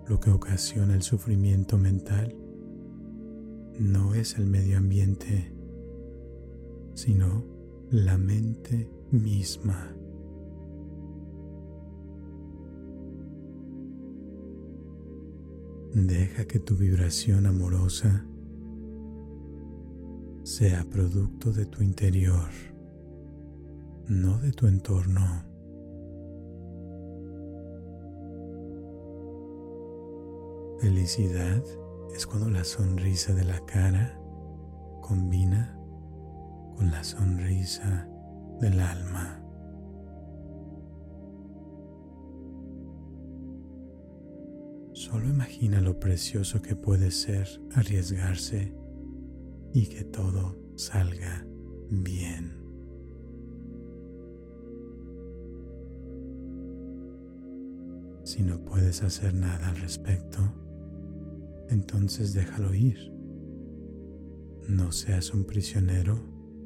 [0.05, 2.35] lo que ocasiona el sufrimiento mental
[3.79, 5.53] no es el medio ambiente,
[6.93, 7.45] sino
[7.89, 9.95] la mente misma.
[15.93, 18.25] Deja que tu vibración amorosa
[20.43, 22.49] sea producto de tu interior,
[24.07, 25.43] no de tu entorno.
[30.79, 31.63] Felicidad
[32.15, 34.19] es cuando la sonrisa de la cara
[35.01, 35.77] combina
[36.75, 38.07] con la sonrisa
[38.59, 39.46] del alma.
[45.09, 48.73] Solo imagina lo precioso que puede ser arriesgarse
[49.73, 51.47] y que todo salga
[51.89, 52.57] bien.
[58.25, 60.39] Si no puedes hacer nada al respecto,
[61.69, 62.99] entonces déjalo ir.
[64.67, 66.19] No seas un prisionero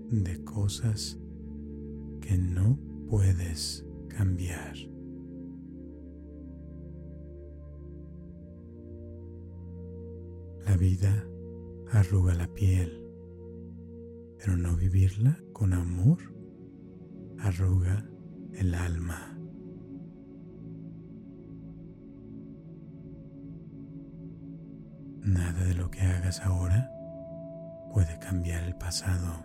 [0.09, 1.19] de cosas
[2.21, 4.73] que no puedes cambiar.
[10.71, 11.27] La vida
[11.91, 13.05] arruga la piel,
[14.37, 16.19] pero no vivirla con amor
[17.39, 18.05] arruga
[18.53, 19.37] el alma.
[25.19, 26.89] Nada de lo que hagas ahora
[27.93, 29.43] puede cambiar el pasado,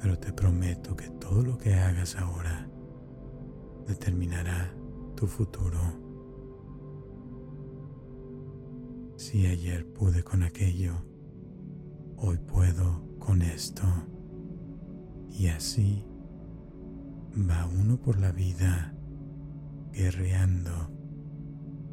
[0.00, 2.70] pero te prometo que todo lo que hagas ahora
[3.84, 4.72] determinará
[5.16, 6.07] tu futuro.
[9.18, 10.94] Si ayer pude con aquello,
[12.18, 13.82] hoy puedo con esto.
[15.28, 16.04] Y así
[17.36, 18.94] va uno por la vida
[19.90, 20.70] guerreando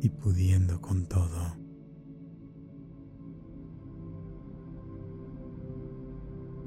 [0.02, 1.58] y pudiendo con todo.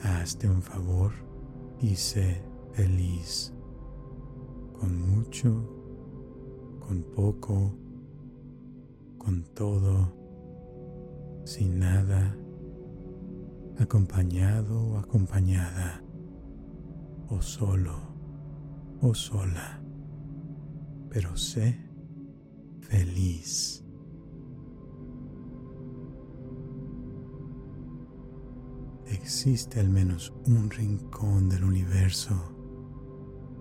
[0.02, 1.12] Hazte un favor
[1.80, 2.42] y sé
[2.72, 3.54] feliz,
[4.72, 5.70] con mucho,
[6.80, 7.76] con poco,
[9.18, 10.17] con todo
[11.48, 12.36] sin nada,
[13.78, 16.04] acompañado o acompañada,
[17.30, 17.96] o solo
[19.00, 19.82] o sola,
[21.08, 21.80] pero sé
[22.82, 23.82] feliz.
[29.06, 32.36] Existe al menos un rincón del universo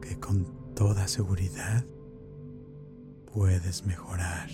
[0.01, 1.85] que con toda seguridad
[3.33, 4.49] puedes mejorar.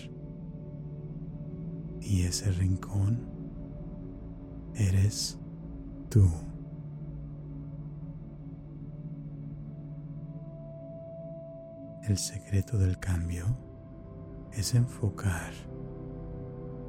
[2.04, 3.18] Y ese rincón
[4.74, 5.38] eres
[6.10, 6.30] tú.
[12.06, 13.46] El secreto del cambio
[14.52, 15.52] es enfocar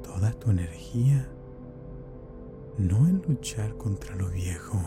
[0.02, 1.26] toda tu energía
[2.78, 4.78] no en luchar contra lo viejo,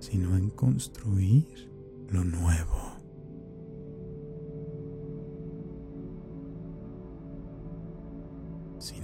[0.00, 1.70] sino en construir
[2.10, 2.83] lo nuevo.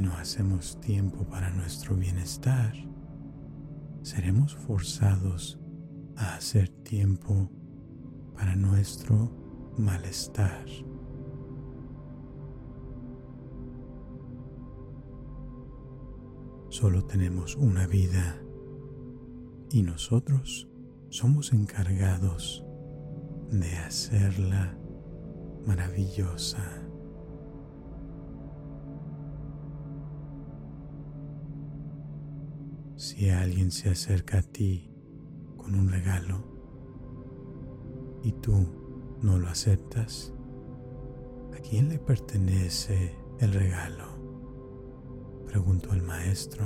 [0.00, 2.72] No hacemos tiempo para nuestro bienestar,
[4.02, 5.60] seremos forzados
[6.16, 7.50] a hacer tiempo
[8.34, 9.30] para nuestro
[9.76, 10.64] malestar.
[16.70, 18.40] Solo tenemos una vida
[19.70, 20.66] y nosotros
[21.10, 22.64] somos encargados
[23.50, 24.78] de hacerla
[25.66, 26.79] maravillosa.
[33.20, 34.88] Si alguien se acerca a ti
[35.58, 36.42] con un regalo
[38.22, 38.66] y tú
[39.20, 40.32] no lo aceptas,
[41.54, 44.06] ¿a quién le pertenece el regalo?
[45.44, 46.64] Preguntó el maestro,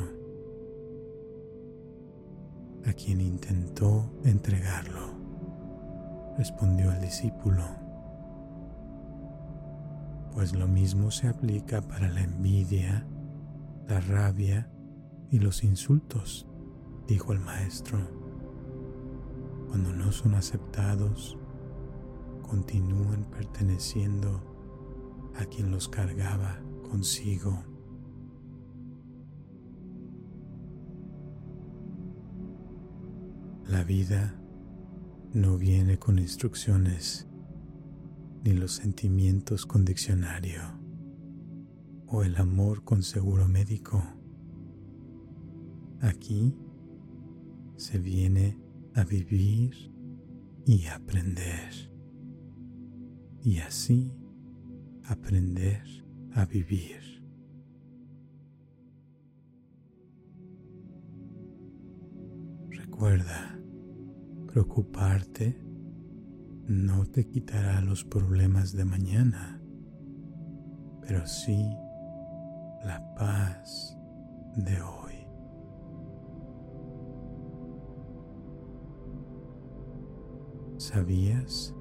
[2.87, 5.09] a quien intentó entregarlo,
[6.39, 7.65] respondió el discípulo.
[10.33, 13.05] Pues lo mismo se aplica para la envidia,
[13.89, 14.71] la rabia
[15.35, 16.47] y los insultos,
[17.09, 17.99] dijo el maestro,
[19.67, 21.37] cuando no son aceptados,
[22.49, 24.41] continúan perteneciendo
[25.35, 27.65] a quien los cargaba consigo.
[33.67, 34.41] La vida
[35.33, 37.27] no viene con instrucciones
[38.45, 40.63] ni los sentimientos con diccionario
[42.07, 44.01] o el amor con seguro médico.
[46.01, 46.57] Aquí
[47.77, 48.59] se viene
[48.95, 49.93] a vivir
[50.67, 51.73] y aprender.
[53.43, 54.13] Y así
[55.05, 55.83] aprender
[56.33, 57.01] a vivir.
[62.71, 63.59] Recuerda,
[64.47, 65.65] preocuparte
[66.67, 69.61] no te quitará los problemas de mañana,
[71.03, 71.69] pero sí
[72.85, 73.99] la paz
[74.57, 75.04] de hoy.
[80.85, 81.75] ¿Sabías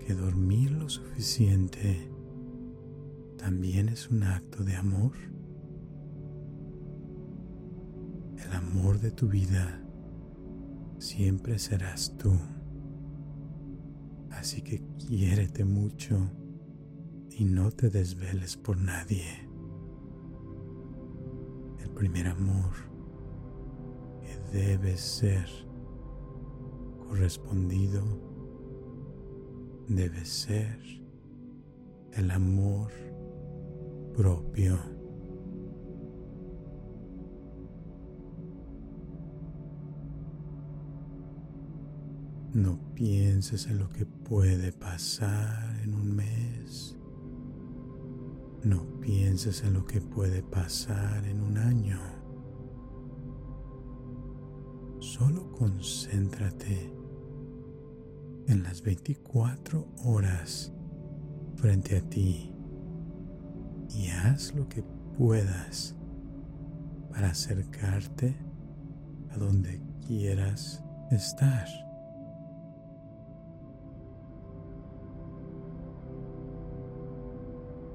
[0.00, 2.10] que dormir lo suficiente
[3.38, 5.12] también es un acto de amor?
[8.36, 9.80] El amor de tu vida
[10.98, 12.32] siempre serás tú.
[14.30, 16.18] Así que quiérete mucho
[17.30, 19.48] y no te desveles por nadie.
[21.80, 22.72] El primer amor
[24.20, 25.48] que debe ser
[27.08, 28.02] correspondido
[29.88, 30.78] debe ser
[32.12, 32.90] el amor
[34.14, 34.78] propio.
[42.52, 46.96] No pienses en lo que puede pasar en un mes.
[48.62, 52.23] No pienses en lo que puede pasar en un año.
[55.16, 56.92] Solo concéntrate
[58.48, 60.72] en las 24 horas
[61.54, 62.52] frente a ti
[63.94, 64.82] y haz lo que
[65.16, 65.94] puedas
[67.12, 68.36] para acercarte
[69.30, 71.68] a donde quieras estar.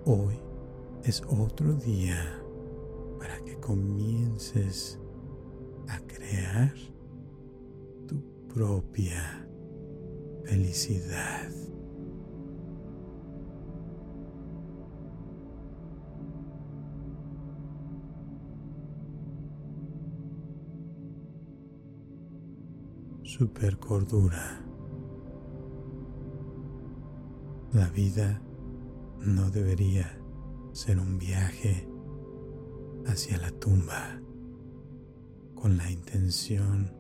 [0.06, 0.40] Hoy
[1.04, 2.42] es otro día
[3.20, 4.98] para que comiences
[5.90, 6.72] a crear
[8.54, 9.48] propia
[10.44, 11.50] felicidad.
[23.24, 24.66] Super cordura.
[27.72, 28.42] La vida
[29.20, 30.20] no debería
[30.72, 31.88] ser un viaje
[33.06, 34.20] hacia la tumba
[35.54, 36.99] con la intención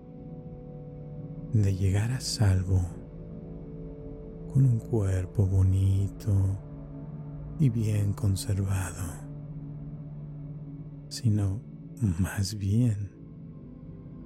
[1.53, 2.81] de llegar a salvo
[4.53, 6.31] con un cuerpo bonito
[7.59, 9.03] y bien conservado,
[11.07, 11.61] sino
[12.19, 13.11] más bien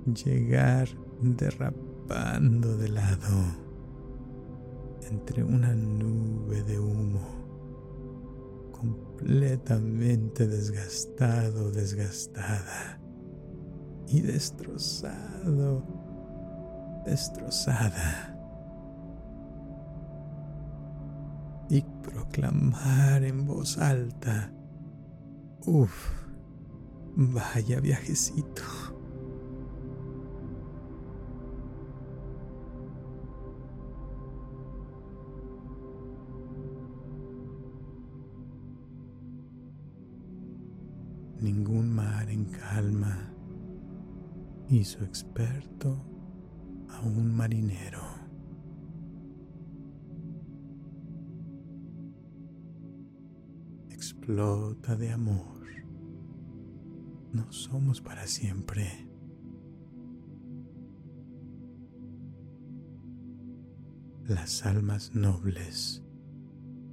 [0.05, 0.89] llegar
[1.21, 3.63] derrapando de lado
[5.09, 7.43] entre una nube de humo
[8.71, 12.99] completamente desgastado, desgastada
[14.07, 15.84] y destrozado,
[17.06, 18.36] destrozada.
[21.70, 24.51] Y proclamar en voz alta,
[25.66, 26.12] uff,
[27.16, 28.64] vaya viajecito.
[41.43, 43.34] ningún mar en calma
[44.70, 46.12] hizo experto
[46.94, 48.02] a un marinero.
[53.89, 55.68] Explota de amor.
[57.32, 59.10] No somos para siempre.
[64.26, 66.04] Las almas nobles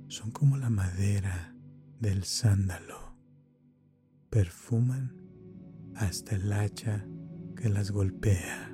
[0.09, 1.55] son como la madera
[2.01, 3.11] del sándalo
[4.31, 5.13] perfuman
[5.97, 7.07] hasta el hacha
[7.57, 8.70] que las golpea.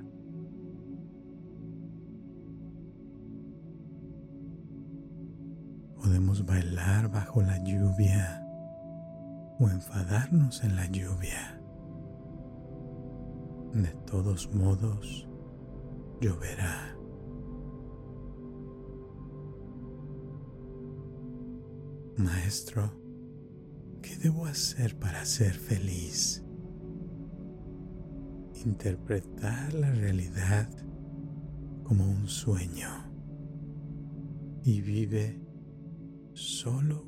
[6.17, 8.43] Podemos bailar bajo la lluvia
[9.61, 11.61] o enfadarnos en la lluvia.
[13.75, 15.29] De todos modos,
[16.23, 16.97] lloverá.
[22.17, 22.91] Maestro,
[24.01, 26.43] ¿Qué debo hacer para ser feliz?
[28.65, 30.71] Interpretar la realidad
[31.85, 32.89] como un sueño
[34.65, 35.46] y vive
[36.37, 37.07] solo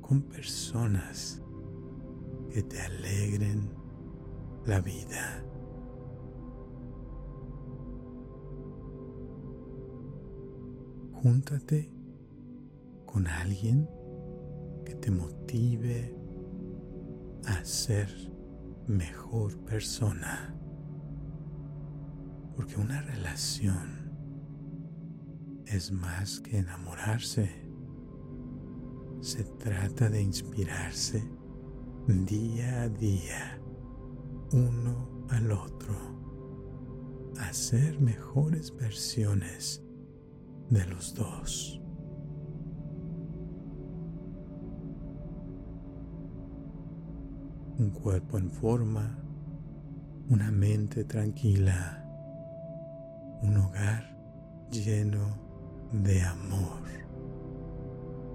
[0.00, 1.42] con personas
[2.50, 3.70] que te alegren
[4.64, 5.44] la vida.
[11.12, 11.92] Júntate
[13.04, 13.88] con alguien
[14.86, 16.16] que te motive
[17.44, 18.08] a ser
[18.86, 20.54] mejor persona.
[22.56, 24.12] Porque una relación
[25.66, 27.65] es más que enamorarse.
[29.26, 31.20] Se trata de inspirarse
[32.06, 33.60] día a día,
[34.52, 35.96] uno al otro,
[37.40, 39.82] a ser mejores versiones
[40.70, 41.82] de los dos.
[47.78, 49.18] un cuerpo en forma,
[50.30, 52.06] una mente tranquila,
[53.42, 54.16] un hogar
[54.70, 55.36] lleno
[55.92, 57.05] de amor.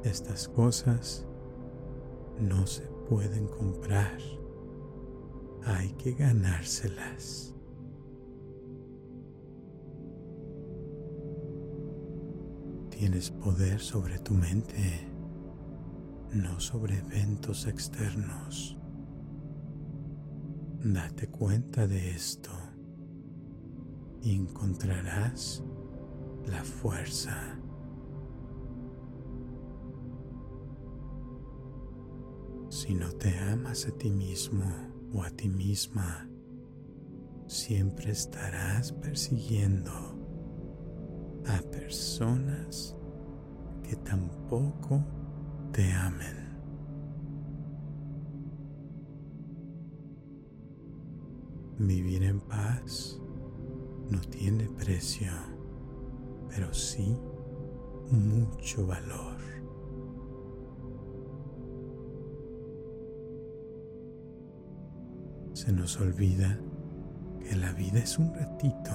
[0.03, 1.27] Estas cosas
[2.39, 4.17] no se pueden comprar.
[5.63, 7.53] Hay que ganárselas.
[12.89, 15.07] Tienes poder sobre tu mente,
[16.33, 18.77] no sobre eventos externos.
[20.83, 22.49] Date cuenta de esto
[24.23, 25.63] y encontrarás
[26.47, 27.60] la fuerza
[32.91, 34.65] Si no te amas a ti mismo
[35.13, 36.27] o a ti misma,
[37.47, 39.93] siempre estarás persiguiendo
[41.47, 42.93] a personas
[43.81, 45.05] que tampoco
[45.71, 46.59] te amen.
[51.79, 53.17] Vivir en paz
[54.09, 55.31] no tiene precio,
[56.49, 57.17] pero sí
[58.11, 59.60] mucho valor.
[65.61, 66.57] Se nos olvida
[67.47, 68.89] que la vida es un ratito,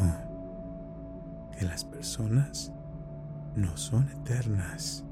[1.57, 2.73] que las personas
[3.55, 5.05] no son eternas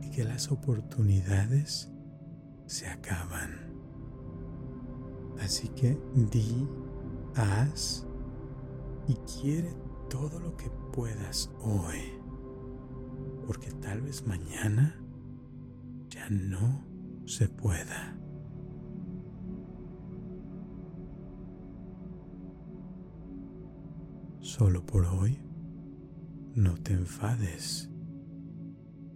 [0.00, 1.90] y que las oportunidades
[2.66, 3.74] se acaban.
[5.40, 6.64] Así que di,
[7.34, 8.06] haz
[9.08, 9.74] y quiere
[10.08, 12.20] todo lo que puedas hoy,
[13.48, 14.94] porque tal vez mañana
[16.08, 16.86] ya no
[17.26, 18.19] se pueda.
[24.60, 25.38] Solo por hoy,
[26.54, 27.88] no te enfades,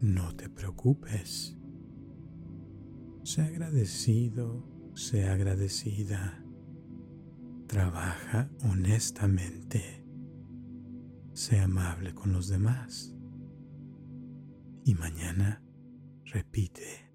[0.00, 1.54] no te preocupes.
[3.24, 6.42] Sé agradecido, sé agradecida
[7.66, 10.06] Trabaja honestamente.
[11.34, 13.14] Sé amable con los demás.
[14.86, 15.62] Y mañana
[16.24, 17.12] repite.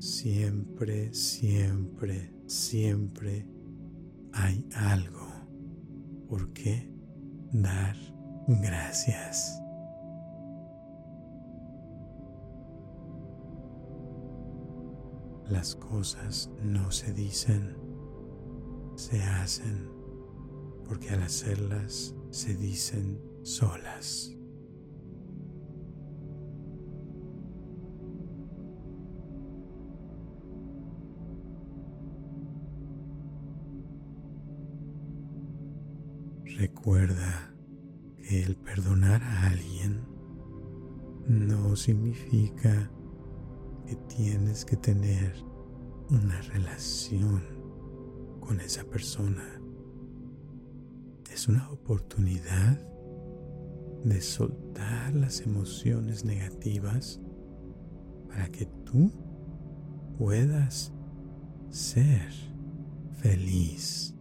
[0.00, 3.46] Siempre, siempre, siempre
[4.32, 5.28] hay algo
[6.28, 6.90] por qué
[7.52, 7.96] dar
[8.46, 9.60] gracias.
[15.48, 17.76] Las cosas no se dicen,
[18.96, 19.90] se hacen,
[20.84, 24.34] porque al hacerlas se dicen solas.
[36.44, 37.54] Recuerda
[38.18, 40.02] que el perdonar a alguien
[41.26, 42.90] no significa
[43.86, 45.34] que tienes que tener
[46.10, 47.42] una relación
[48.40, 49.60] con esa persona.
[51.32, 52.78] Es una oportunidad
[54.04, 57.20] de soltar las emociones negativas
[58.28, 59.10] para que tú
[60.18, 60.92] puedas
[61.70, 62.30] ser
[63.14, 64.13] feliz.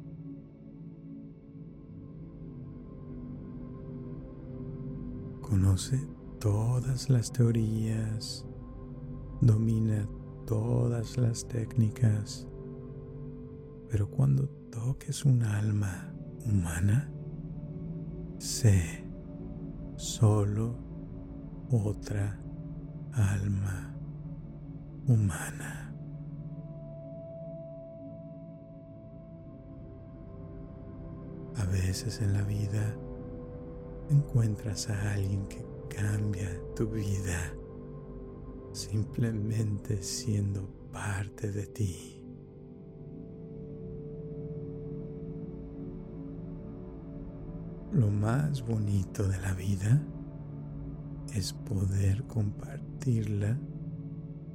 [5.53, 5.99] Conoce
[6.39, 8.43] todas las teorías
[9.39, 10.09] domina
[10.47, 12.47] todas las técnicas,
[13.87, 16.11] pero cuando toques un alma
[16.43, 17.07] humana,
[18.39, 19.07] sé
[19.95, 20.75] solo
[21.69, 22.41] otra
[23.11, 23.95] alma
[25.07, 25.93] humana.
[31.57, 32.97] A veces en la vida
[34.13, 37.53] encuentras a alguien que cambia tu vida
[38.71, 42.19] simplemente siendo parte de ti.
[47.91, 50.01] Lo más bonito de la vida
[51.33, 53.59] es poder compartirla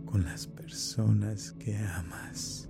[0.05, 2.69] con las personas que amas.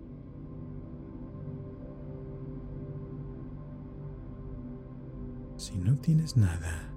[5.79, 6.93] No tienes nada,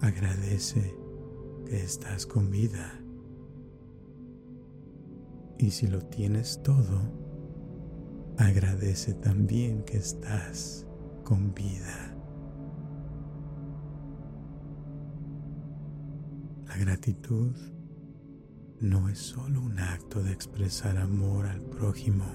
[0.00, 0.94] agradece
[1.66, 3.00] que estás con vida
[5.58, 7.00] y si lo tienes todo,
[8.36, 10.86] agradece también que estás
[11.24, 12.14] con vida.
[16.66, 17.56] La gratitud
[18.80, 22.26] no es solo un acto de expresar amor al prójimo,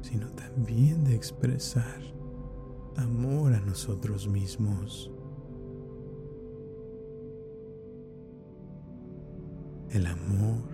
[0.00, 2.21] sino también de expresar
[2.96, 5.10] amor a nosotros mismos.
[9.90, 10.64] El amor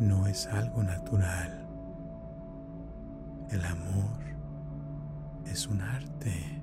[0.00, 1.68] no es algo natural.
[3.50, 4.18] El amor
[5.46, 6.62] es un arte.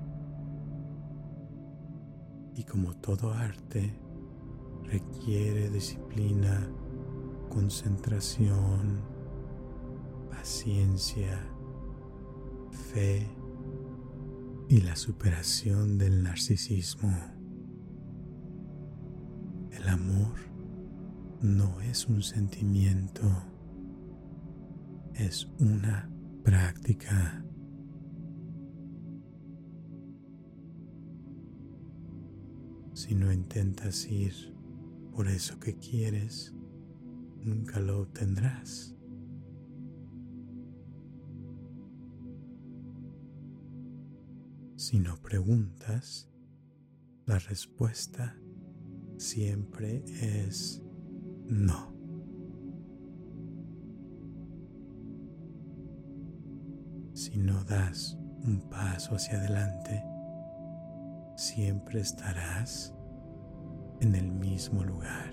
[2.54, 3.98] Y como todo arte,
[4.84, 6.68] requiere disciplina,
[7.50, 9.00] concentración,
[10.30, 11.38] paciencia,
[12.92, 13.26] fe
[14.68, 17.14] y la superación del narcisismo.
[19.70, 20.34] El amor
[21.40, 23.22] no es un sentimiento,
[25.14, 26.10] es una
[26.42, 27.44] práctica.
[32.94, 34.34] Si no intentas ir
[35.14, 36.54] por eso que quieres,
[37.42, 38.95] nunca lo obtendrás.
[44.88, 46.30] Si no preguntas,
[47.24, 48.36] la respuesta
[49.16, 50.80] siempre es
[51.44, 51.92] no.
[57.14, 60.04] Si no das un paso hacia adelante,
[61.34, 62.94] siempre estarás
[64.00, 65.32] en el mismo lugar.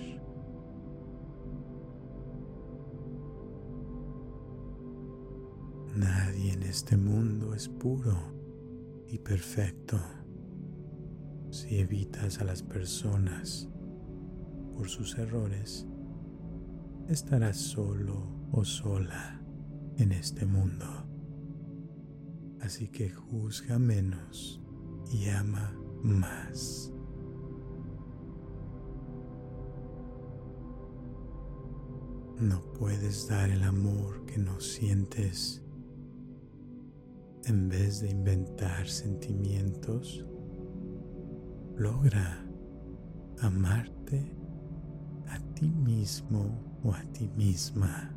[5.95, 8.32] Nadie en este mundo es puro
[9.13, 9.99] y perfecto.
[11.51, 13.69] Si evitas a las personas
[14.75, 15.85] por sus errores,
[17.07, 19.39] estarás solo o sola
[19.97, 20.87] en este mundo.
[22.59, 24.59] Así que juzga menos
[25.11, 26.91] y ama más.
[32.39, 35.62] No puedes dar el amor que no sientes
[37.45, 40.25] en vez de inventar sentimientos.
[41.75, 42.45] Logra
[43.41, 44.35] amarte
[45.27, 48.15] a ti mismo o a ti misma.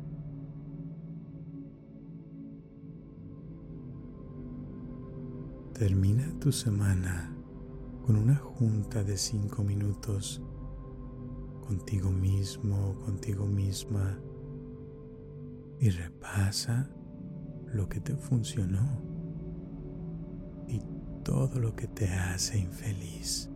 [5.73, 7.35] Termina tu semana
[8.05, 10.41] con una junta de cinco minutos
[11.61, 14.17] contigo mismo o contigo misma
[15.79, 16.89] y repasa
[17.73, 19.16] lo que te funcionó
[21.27, 23.49] todo lo que te hace infeliz.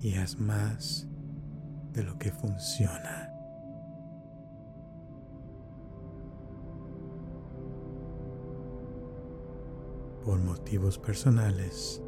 [0.00, 1.06] Y haz más
[1.92, 3.32] de lo que funciona.
[10.24, 12.02] Por motivos personales,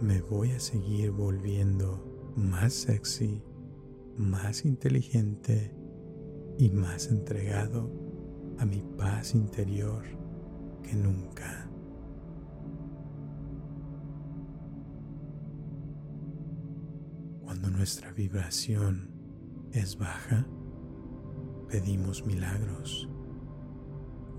[0.00, 3.42] me voy a seguir volviendo más sexy,
[4.16, 5.76] más inteligente
[6.56, 7.90] y más entregado
[8.58, 10.02] a mi paz interior
[10.82, 11.63] que nunca.
[17.74, 19.10] Nuestra vibración
[19.72, 20.46] es baja,
[21.68, 23.08] pedimos milagros.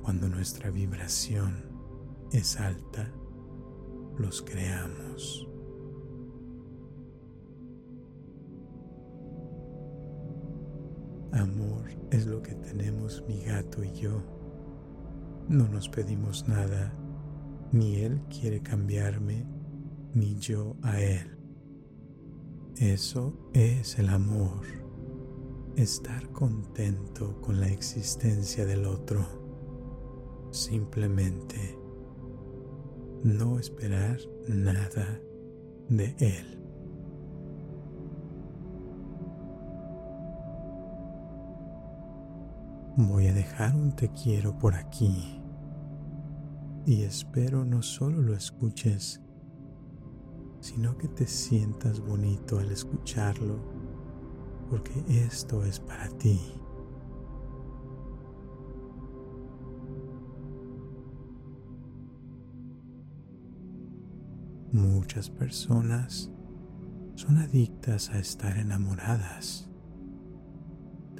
[0.01, 1.65] Cuando nuestra vibración
[2.31, 3.11] es alta,
[4.17, 5.49] los creamos.
[11.33, 14.23] Amor es lo que tenemos mi gato y yo.
[15.49, 16.93] No nos pedimos nada,
[17.73, 19.45] ni él quiere cambiarme,
[20.13, 21.34] ni yo a él.
[22.77, 24.65] Eso es el amor,
[25.77, 29.25] estar contento con la existencia del otro,
[30.51, 31.79] simplemente
[33.23, 34.19] no esperar
[34.49, 35.21] nada
[35.87, 36.55] de él.
[42.97, 45.41] Voy a dejar un te quiero por aquí.
[46.85, 49.21] Y espero no solo lo escuches,
[50.65, 53.59] sino que te sientas bonito al escucharlo,
[54.67, 56.41] porque esto es para ti.
[64.71, 66.31] Muchas personas
[67.13, 69.69] son adictas a estar enamoradas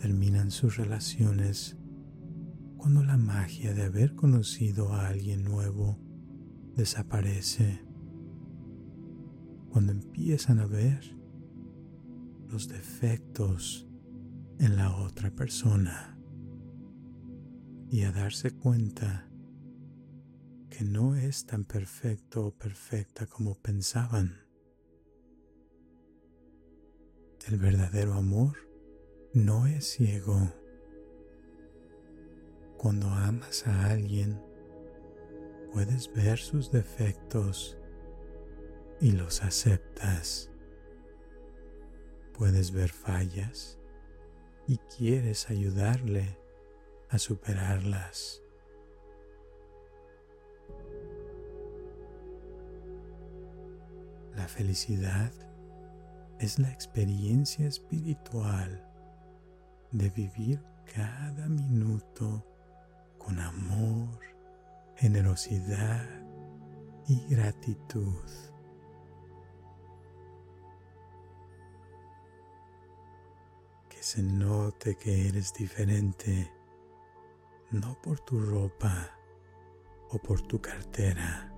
[0.01, 1.77] terminan sus relaciones
[2.77, 5.99] cuando la magia de haber conocido a alguien nuevo
[6.75, 7.85] desaparece,
[9.75, 11.03] cuando empiezan a ver
[12.47, 13.85] los defectos
[14.57, 16.17] en la otra persona
[17.89, 19.29] y a darse cuenta
[20.69, 24.45] que no es tan perfecto o perfecta como pensaban.
[27.45, 28.55] El verdadero amor
[29.33, 30.53] no es ciego.
[32.77, 34.41] Cuando amas a alguien,
[35.73, 37.77] puedes ver sus defectos
[38.99, 40.49] y los aceptas.
[42.37, 43.77] Puedes ver fallas
[44.67, 46.37] y quieres ayudarle
[47.09, 48.41] a superarlas.
[54.35, 55.31] La felicidad
[56.39, 58.85] es la experiencia espiritual
[59.91, 60.61] de vivir
[60.93, 62.45] cada minuto
[63.17, 64.19] con amor,
[64.97, 66.05] generosidad
[67.07, 68.23] y gratitud.
[74.05, 76.53] Se note que eres diferente,
[77.71, 79.09] no por tu ropa
[80.11, 81.51] o por tu cartera,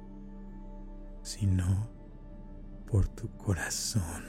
[1.21, 1.89] sino
[2.89, 4.23] por tu corazón.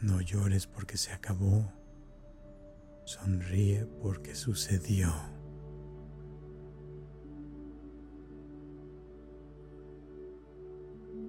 [0.00, 1.72] No llores porque se acabó.
[3.06, 5.10] Sonríe porque sucedió.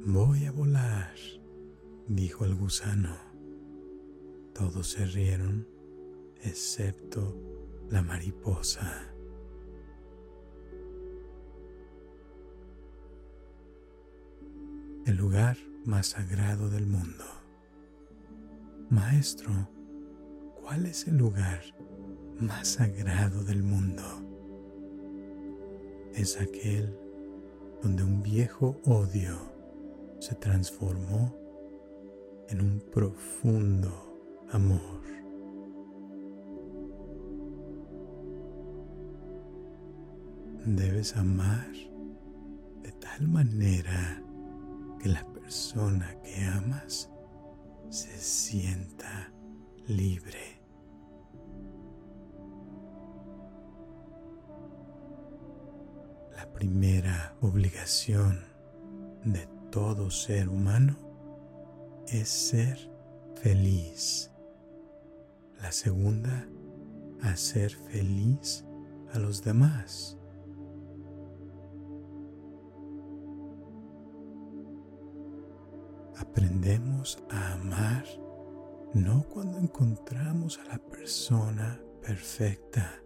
[0.03, 1.13] Voy a volar,
[2.07, 3.15] dijo el gusano.
[4.51, 5.67] Todos se rieron,
[6.41, 7.37] excepto
[7.87, 9.13] la mariposa.
[15.05, 17.23] El lugar más sagrado del mundo.
[18.89, 19.69] Maestro,
[20.63, 21.61] ¿cuál es el lugar
[22.39, 24.03] más sagrado del mundo?
[26.15, 26.97] Es aquel
[27.83, 29.50] donde un viejo odio
[30.21, 31.35] se transformó
[32.47, 35.01] en un profundo amor.
[40.63, 41.71] Debes amar
[42.83, 44.23] de tal manera
[44.99, 47.09] que la persona que amas
[47.89, 49.33] se sienta
[49.87, 50.61] libre.
[56.37, 58.39] La primera obligación
[59.25, 60.97] de todo ser humano
[62.07, 62.77] es ser
[63.35, 64.29] feliz.
[65.61, 66.45] La segunda,
[67.21, 68.65] hacer feliz
[69.13, 70.17] a los demás.
[76.17, 78.05] Aprendemos a amar
[78.93, 83.01] no cuando encontramos a la persona perfecta,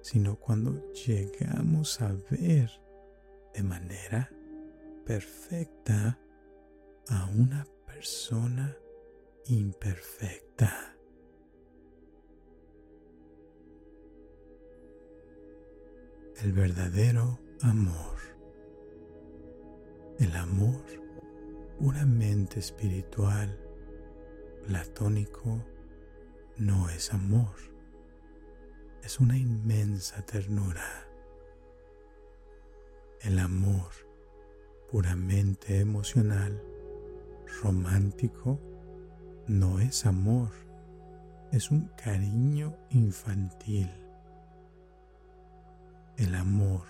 [0.00, 2.70] sino cuando llegamos a ver
[3.52, 4.30] de manera
[5.06, 6.18] perfecta
[7.08, 8.76] a una persona
[9.46, 10.96] imperfecta.
[16.42, 18.16] El verdadero amor.
[20.18, 20.82] El amor
[21.78, 23.56] puramente espiritual,
[24.66, 25.64] platónico,
[26.56, 27.54] no es amor,
[29.04, 31.06] es una inmensa ternura.
[33.20, 34.05] El amor
[34.90, 36.62] puramente emocional,
[37.62, 38.60] romántico,
[39.46, 40.50] no es amor,
[41.52, 43.90] es un cariño infantil.
[46.16, 46.82] El amor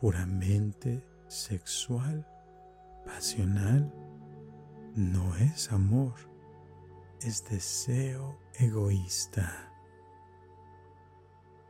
[0.00, 2.26] puramente sexual
[3.04, 3.92] pasional
[4.94, 6.14] no es amor,
[7.20, 9.72] es deseo egoísta.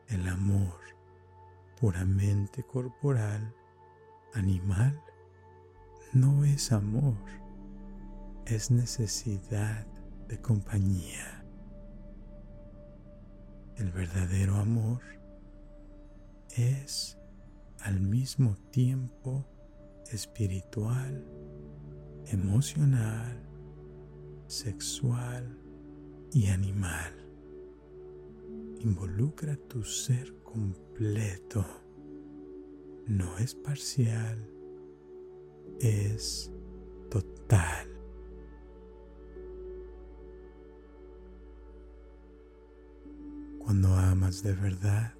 [0.08, 0.80] El amor
[1.80, 3.54] puramente corporal,
[4.34, 5.02] animal,
[6.16, 7.14] no es amor,
[8.46, 9.86] es necesidad
[10.28, 11.44] de compañía.
[13.76, 15.02] El verdadero amor
[16.56, 17.18] es
[17.80, 19.44] al mismo tiempo
[20.10, 21.22] espiritual,
[22.28, 23.38] emocional,
[24.46, 25.58] sexual
[26.32, 27.12] y animal.
[28.80, 31.66] Involucra tu ser completo.
[33.06, 34.55] No es parcial,
[35.80, 36.52] es
[37.10, 37.88] total.
[43.58, 45.14] Cuando amas de verdad,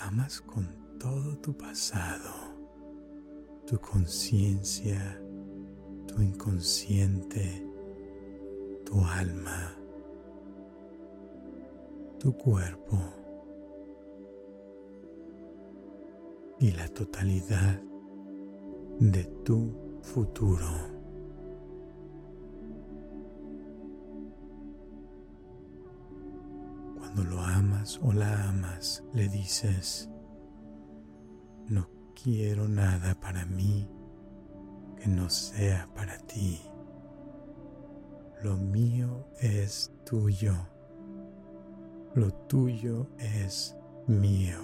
[0.00, 0.66] amas con
[0.98, 2.58] todo tu pasado
[3.68, 5.20] tu conciencia,
[6.06, 7.68] tu inconsciente,
[8.86, 9.76] tu alma,
[12.18, 12.98] tu cuerpo
[16.58, 17.82] y la totalidad
[19.00, 20.66] de tu futuro.
[26.98, 30.10] Cuando lo amas o la amas, le dices,
[31.68, 31.88] no
[32.20, 33.88] quiero nada para mí
[34.96, 36.60] que no sea para ti.
[38.42, 40.54] Lo mío es tuyo.
[42.14, 43.76] Lo tuyo es
[44.08, 44.58] mío.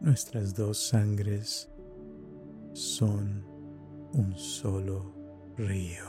[0.00, 1.70] Nuestras dos sangres
[2.80, 3.44] son
[4.14, 5.12] un solo
[5.58, 6.06] río.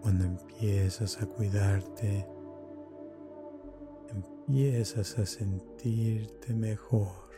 [0.00, 2.24] Cuando empiezas a cuidarte,
[4.10, 7.32] empiezas a sentirte mejor.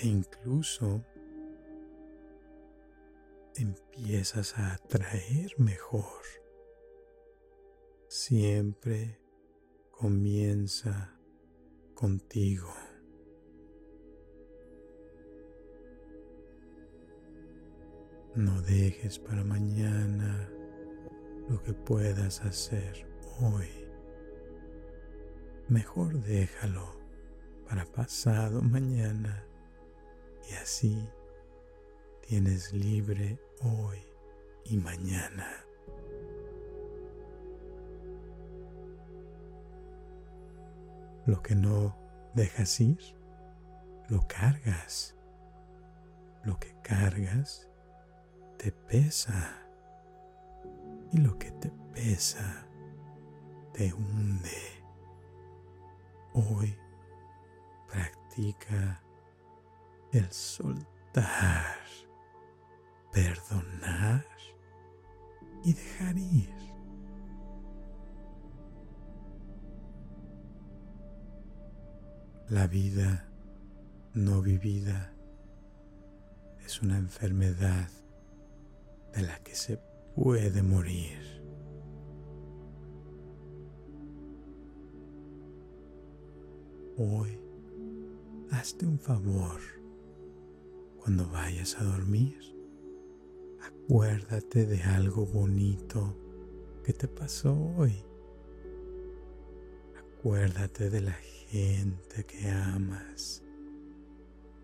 [0.00, 1.04] E incluso
[3.54, 6.22] empiezas a atraer mejor.
[8.08, 9.21] Siempre
[10.02, 11.16] comienza
[11.94, 12.74] contigo.
[18.34, 20.50] No dejes para mañana
[21.48, 23.06] lo que puedas hacer
[23.40, 23.68] hoy.
[25.68, 26.98] Mejor déjalo
[27.68, 29.46] para pasado mañana
[30.50, 31.08] y así
[32.26, 33.98] tienes libre hoy
[34.64, 35.64] y mañana.
[41.26, 41.96] Lo que no
[42.34, 43.00] dejas ir,
[44.08, 45.16] lo cargas.
[46.44, 47.68] Lo que cargas
[48.58, 49.62] te pesa
[51.12, 52.66] y lo que te pesa
[53.72, 54.84] te hunde.
[56.34, 56.76] Hoy
[57.88, 59.00] practica
[60.12, 61.76] el soltar,
[63.12, 64.26] perdonar
[65.62, 66.71] y dejar ir.
[72.52, 73.26] La vida
[74.12, 75.10] no vivida
[76.66, 77.88] es una enfermedad
[79.14, 79.80] de la que se
[80.14, 81.18] puede morir.
[86.98, 87.40] Hoy,
[88.50, 89.58] hazte un favor.
[90.98, 92.38] Cuando vayas a dormir,
[93.62, 96.14] acuérdate de algo bonito
[96.84, 98.11] que te pasó hoy.
[100.22, 101.16] Acuérdate de la
[101.48, 103.42] gente que amas,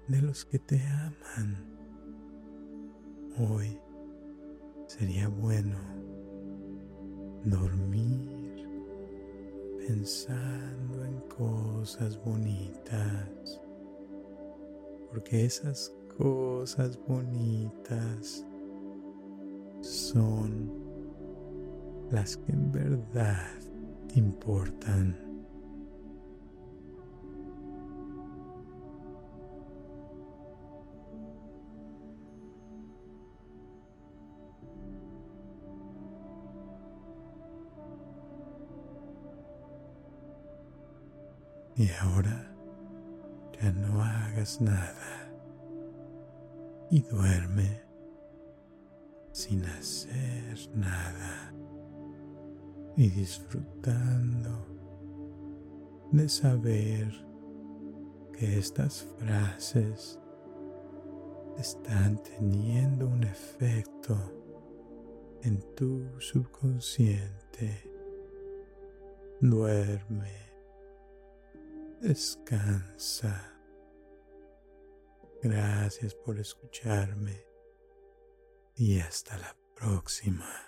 [0.06, 1.56] de los que te aman.
[3.36, 3.76] Hoy
[4.86, 5.76] sería bueno
[7.42, 8.68] dormir
[9.84, 13.60] pensando en cosas bonitas,
[15.10, 18.46] porque esas cosas bonitas
[19.80, 20.72] son
[22.12, 23.58] las que en verdad
[24.14, 25.27] importan.
[41.78, 42.52] Y ahora
[43.52, 45.30] ya no hagas nada
[46.90, 47.82] y duerme
[49.30, 51.54] sin hacer nada
[52.96, 54.66] y disfrutando
[56.10, 57.14] de saber
[58.32, 60.18] que estas frases
[61.58, 64.16] están teniendo un efecto
[65.42, 67.88] en tu subconsciente.
[69.40, 70.47] Duerme
[72.00, 73.54] descansa.
[75.42, 77.46] Gracias por escucharme
[78.74, 80.67] y hasta la próxima.